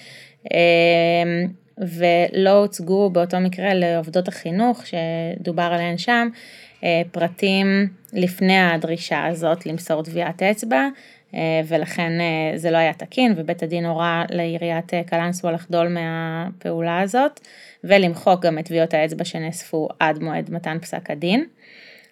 אה, 0.53 1.45
ולא 1.77 2.49
הוצגו 2.49 3.09
באותו 3.09 3.39
מקרה 3.39 3.73
לעובדות 3.73 4.27
החינוך 4.27 4.83
שדובר 4.87 5.63
עליהן 5.63 5.97
שם 5.97 6.27
אה, 6.83 7.01
פרטים 7.11 7.87
לפני 8.13 8.59
הדרישה 8.59 9.25
הזאת 9.25 9.65
למסור 9.65 10.03
טביעת 10.03 10.43
אצבע 10.43 10.87
ולכן 11.67 12.11
זה 12.55 12.71
לא 12.71 12.77
היה 12.77 12.93
תקין 12.93 13.33
ובית 13.37 13.63
הדין 13.63 13.85
הורה 13.85 14.23
לעיריית 14.29 14.91
קלנסווה 15.05 15.51
לחדול 15.51 15.87
מהפעולה 15.87 17.01
הזאת 17.01 17.39
ולמחוק 17.83 18.45
גם 18.45 18.59
את 18.59 18.65
טביעות 18.65 18.93
האצבע 18.93 19.25
שנאספו 19.25 19.87
עד 19.99 20.19
מועד 20.23 20.51
מתן 20.51 20.77
פסק 20.79 21.11
הדין. 21.11 21.45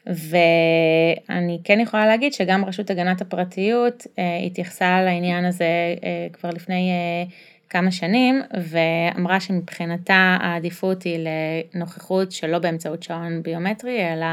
ואני 0.08 1.60
כן 1.64 1.80
יכולה 1.80 2.08
להגיד 2.08 2.34
שגם 2.34 2.66
רשות 2.66 2.90
הגנת 2.90 3.22
הפרטיות 3.22 4.08
אה, 4.20 4.38
התייחסה 4.46 5.02
לעניין 5.02 5.46
הזה 5.46 5.66
אה, 6.04 6.28
כבר 6.34 6.50
לפני 6.50 6.92
אה, 6.92 7.32
כמה 7.76 7.92
שנים 7.92 8.42
ואמרה 8.72 9.40
שמבחינתה 9.40 10.38
העדיפות 10.42 11.04
היא 11.04 11.20
לנוכחות 11.74 12.32
שלא 12.32 12.60
באמצעות 12.60 13.04
שעון 13.04 13.44
ביומטרי 13.44 14.14
אלא 14.14 14.26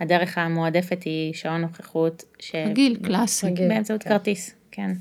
הדרך 0.00 0.38
המועדפת 0.38 1.02
היא 1.02 1.34
שעון 1.34 1.60
נוכחות. 1.60 2.24
ש... 2.38 2.54
רגיל, 2.54 2.96
קלאסי. 3.02 3.46
באמצעות 3.68 4.02
כן. 4.02 4.10
כרטיס, 4.10 4.54
כן. 4.70 4.92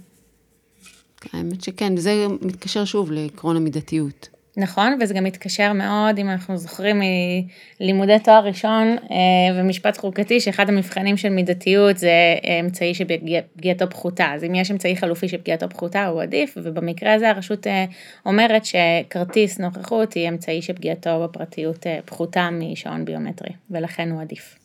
האמת 1.33 1.61
שכן, 1.61 1.97
זה 1.97 2.25
מתקשר 2.41 2.85
שוב 2.85 3.11
לעקרון 3.11 3.55
המידתיות. 3.55 4.29
נכון, 4.59 4.97
וזה 5.01 5.13
גם 5.13 5.23
מתקשר 5.23 5.73
מאוד, 5.73 6.17
אם 6.17 6.29
אנחנו 6.29 6.57
זוכרים 6.57 7.01
מלימודי 7.79 8.17
תואר 8.23 8.45
ראשון 8.45 8.97
אה, 9.11 9.15
ומשפט 9.55 9.97
חוקתי, 9.97 10.39
שאחד 10.39 10.69
המבחנים 10.69 11.17
של 11.17 11.29
מידתיות 11.29 11.97
זה 11.97 12.11
אמצעי 12.61 12.93
שפגיעתו 12.93 13.89
פחותה. 13.89 14.31
אז 14.33 14.43
אם 14.43 14.55
יש 14.55 14.71
אמצעי 14.71 14.97
חלופי 14.97 15.27
שפגיעתו 15.27 15.69
פחותה, 15.69 16.05
הוא 16.05 16.21
עדיף, 16.21 16.57
ובמקרה 16.63 17.13
הזה 17.13 17.29
הרשות 17.29 17.67
אה, 17.67 17.85
אומרת 18.25 18.63
שכרטיס 18.65 19.59
נוכחות 19.59 20.13
היא 20.13 20.29
אמצעי 20.29 20.61
שפגיעתו 20.61 21.23
בפרטיות 21.23 21.87
אה, 21.87 21.99
פחותה 22.05 22.49
משעון 22.51 23.05
ביומטרי, 23.05 23.51
ולכן 23.71 24.11
הוא 24.11 24.21
עדיף. 24.21 24.55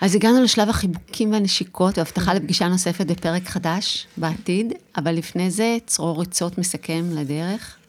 אז 0.00 0.14
הגענו 0.14 0.42
לשלב 0.42 0.68
החיבוקים 0.68 1.32
והנשיקות 1.32 1.98
והבטחה 1.98 2.34
לפגישה 2.34 2.68
נוספת 2.68 3.06
בפרק 3.06 3.42
חדש 3.48 4.06
בעתיד, 4.16 4.72
אבל 4.96 5.12
לפני 5.14 5.50
זה 5.50 5.76
צרור 5.86 6.20
ריצות 6.20 6.58
מסכם 6.58 7.04
לדרך. 7.12 7.79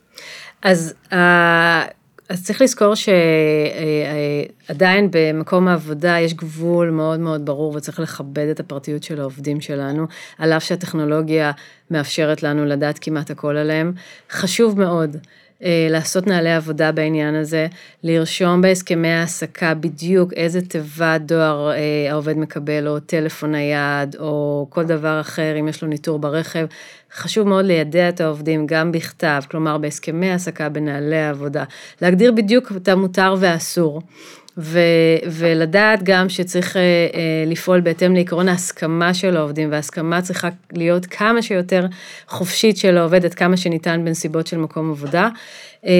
אז, 0.62 0.94
uh, 1.12 1.16
אז 2.30 2.44
צריך 2.44 2.62
לזכור 2.62 2.94
שעדיין 4.68 5.10
במקום 5.12 5.68
העבודה 5.68 6.20
יש 6.20 6.34
גבול 6.34 6.90
מאוד 6.90 7.20
מאוד 7.20 7.46
ברור 7.46 7.76
וצריך 7.76 8.00
לכבד 8.00 8.48
את 8.48 8.60
הפרטיות 8.60 9.04
של 9.04 9.22
העובדים 9.22 9.62
שלנו, 9.62 10.08
על 10.38 10.54
אף 10.54 10.64
שהטכנולוגיה 10.64 11.52
מאפשרת 11.92 12.44
לנו 12.44 12.66
לדעת 12.66 13.00
כמעט 13.00 13.32
הכל 13.32 13.58
עליהם. 13.58 13.94
חשוב 14.32 14.80
מאוד 14.80 15.16
אה, 15.16 15.20
לעשות 15.90 16.28
נהלי 16.28 16.54
עבודה 16.54 16.92
בעניין 16.92 17.36
הזה, 17.36 17.68
לרשום 18.04 18.62
בהסכמי 18.62 19.08
העסקה 19.08 19.74
בדיוק 19.74 20.34
איזה 20.34 20.62
תיבת 20.62 21.22
דואר 21.22 21.72
אה, 21.72 22.12
העובד 22.12 22.38
מקבל, 22.38 22.88
או 22.88 23.00
טלפון 23.00 23.52
נייד, 23.52 24.16
או 24.20 24.68
כל 24.70 24.84
דבר 24.84 25.22
אחר, 25.22 25.56
אם 25.60 25.68
יש 25.68 25.82
לו 25.82 25.88
ניטור 25.88 26.20
ברכב. 26.20 26.66
חשוב 27.14 27.48
מאוד 27.48 27.66
לידע 27.66 28.10
את 28.10 28.22
העובדים 28.22 28.68
גם 28.68 28.92
בכתב, 28.92 29.42
כלומר 29.52 29.78
בהסכמי 29.78 30.32
העסקה, 30.32 30.70
בנהלי 30.70 31.18
העבודה, 31.18 31.64
להגדיר 32.02 32.32
בדיוק 32.32 32.72
את 32.76 32.88
המותר 32.88 33.36
והאסור. 33.40 34.02
ו, 34.58 34.80
ולדעת 35.32 36.04
גם 36.04 36.30
שצריך 36.30 36.78
אה, 36.78 36.82
אה, 36.82 37.44
לפעול 37.48 37.80
בהתאם 37.80 38.16
לעקרון 38.16 38.50
ההסכמה 38.50 39.14
של 39.14 39.38
העובדים, 39.38 39.72
וההסכמה 39.72 40.22
צריכה 40.22 40.50
להיות 40.74 41.06
כמה 41.06 41.42
שיותר 41.42 41.86
חופשית 42.28 42.78
של 42.78 42.98
העובד, 42.98 43.26
עד 43.26 43.34
כמה 43.34 43.58
שניתן 43.58 44.02
בנסיבות 44.06 44.48
של 44.48 44.58
מקום 44.58 44.92
עבודה. 44.92 45.30
אה, 45.86 45.92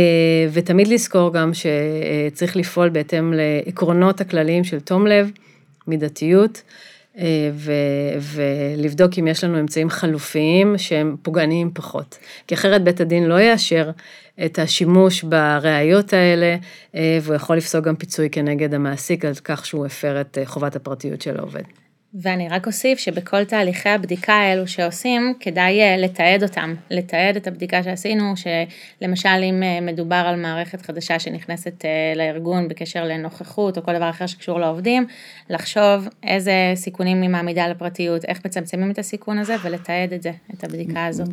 ותמיד 0.54 0.88
לזכור 0.88 1.34
גם 1.34 1.52
שצריך 1.54 2.56
לפעול 2.56 2.90
בהתאם 2.90 3.34
לעקרונות 3.34 4.22
הכלליים 4.22 4.64
של 4.64 4.80
תום 4.80 5.08
לב, 5.08 5.32
מידתיות. 5.88 6.62
אה, 7.18 7.50
ו- 7.54 7.72
ולבדוק 8.22 9.12
אם 9.20 9.28
יש 9.28 9.44
לנו 9.44 9.60
אמצעים 9.60 9.90
חלופיים 9.90 10.78
שהם 10.78 11.16
פוגעניים 11.22 11.72
פחות. 11.74 12.18
כי 12.48 12.56
אחרת 12.56 12.84
בית 12.84 13.02
הדין 13.02 13.24
לא 13.24 13.42
יאשר 13.42 13.92
את 14.46 14.60
השימוש 14.60 15.24
בראיות 15.24 16.14
האלה, 16.14 16.56
אה, 16.96 17.20
והוא 17.22 17.36
יכול 17.36 17.58
לפסוק 17.58 17.86
גם 17.86 17.96
פיצוי 17.96 18.30
כנגד 18.30 18.74
המעסיק 18.74 19.26
על 19.26 19.34
כך 19.44 19.66
שהוא 19.66 19.86
הפר 19.86 20.22
את 20.22 20.38
אה, 20.38 20.46
חובת 20.46 20.76
הפרטיות 20.76 21.22
של 21.22 21.38
העובד. 21.38 21.64
ואני 22.14 22.50
רק 22.50 22.68
אוסיף 22.68 23.00
שבכל 23.00 23.44
תהליכי 23.44 23.90
הבדיקה 23.90 24.34
האלו 24.34 24.68
שעושים, 24.68 25.34
כדאי 25.40 25.82
אה, 25.82 25.98
לתעד 25.98 26.44
אותם, 26.44 26.76
לתעד 26.90 27.36
את 27.36 27.48
הבדיקה 27.48 27.84
שעשינו, 27.84 28.34
שלמשל 28.36 29.30
אם 29.30 29.64
אה, 29.64 29.82
מדובר 29.82 30.16
על 30.16 30.36
מערכת 30.36 30.82
חדשה 30.82 31.20
שנכנסת 31.20 31.86
אה, 31.86 32.14
לארגון 32.16 32.68
בקשר 32.68 33.04
לנוכחות 33.04 33.78
או 33.78 33.84
כל 33.84 33.96
דבר 33.96 34.10
אחר 34.10 34.26
שקשור 34.26 34.60
לעובדים, 34.60 35.08
לחשוב 35.50 36.08
איזה 36.24 36.54
סיכונים 36.76 37.22
היא 37.22 37.30
מעמידה 37.30 37.68
לפרטיות, 37.68 38.26
איך 38.26 38.46
מצמצמים 38.46 38.92
את 38.92 39.00
הסיכון 39.00 39.38
הזה 39.38 39.56
ולתעד 39.64 40.14
את 40.14 40.22
זה, 40.22 40.32
את 40.54 40.64
הבדיקה 40.64 41.06
הזאת. 41.06 41.30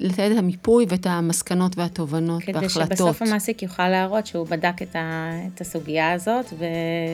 לתעד 0.00 0.32
את 0.32 0.38
המיפוי 0.38 0.86
ואת 0.88 1.06
המסקנות 1.06 1.78
והתובנות 1.78 2.42
והחלטות. 2.46 2.72
כדי 2.72 2.86
שבסוף 2.86 3.22
המעסיק 3.22 3.62
יוכל 3.62 3.88
להראות 3.88 4.26
שהוא 4.26 4.46
בדק 4.46 4.82
את, 4.82 4.96
ה, 4.96 5.30
את 5.54 5.60
הסוגיה 5.60 6.12
הזאת 6.12 6.46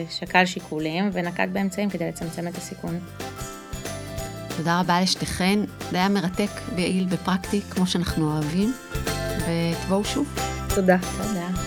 ושקל 0.09 0.45
שיקולים 0.45 1.09
ונקט 1.13 1.49
באמצעים 1.53 1.89
כדי 1.89 2.07
לצמצם 2.07 2.47
את 2.47 2.55
הסיכון. 2.55 2.92
נכון. 2.95 4.57
תודה 4.57 4.79
רבה 4.79 5.01
לשתיכן, 5.01 5.59
זה 5.91 5.97
היה 5.97 6.09
מרתק 6.09 6.49
ויעיל 6.75 7.07
ופרקטי, 7.09 7.61
כמו 7.69 7.87
שאנחנו 7.87 8.31
אוהבים, 8.33 8.73
ותבואו 9.37 10.05
שוב. 10.05 10.27
תודה. 10.75 10.97
תודה. 10.97 11.62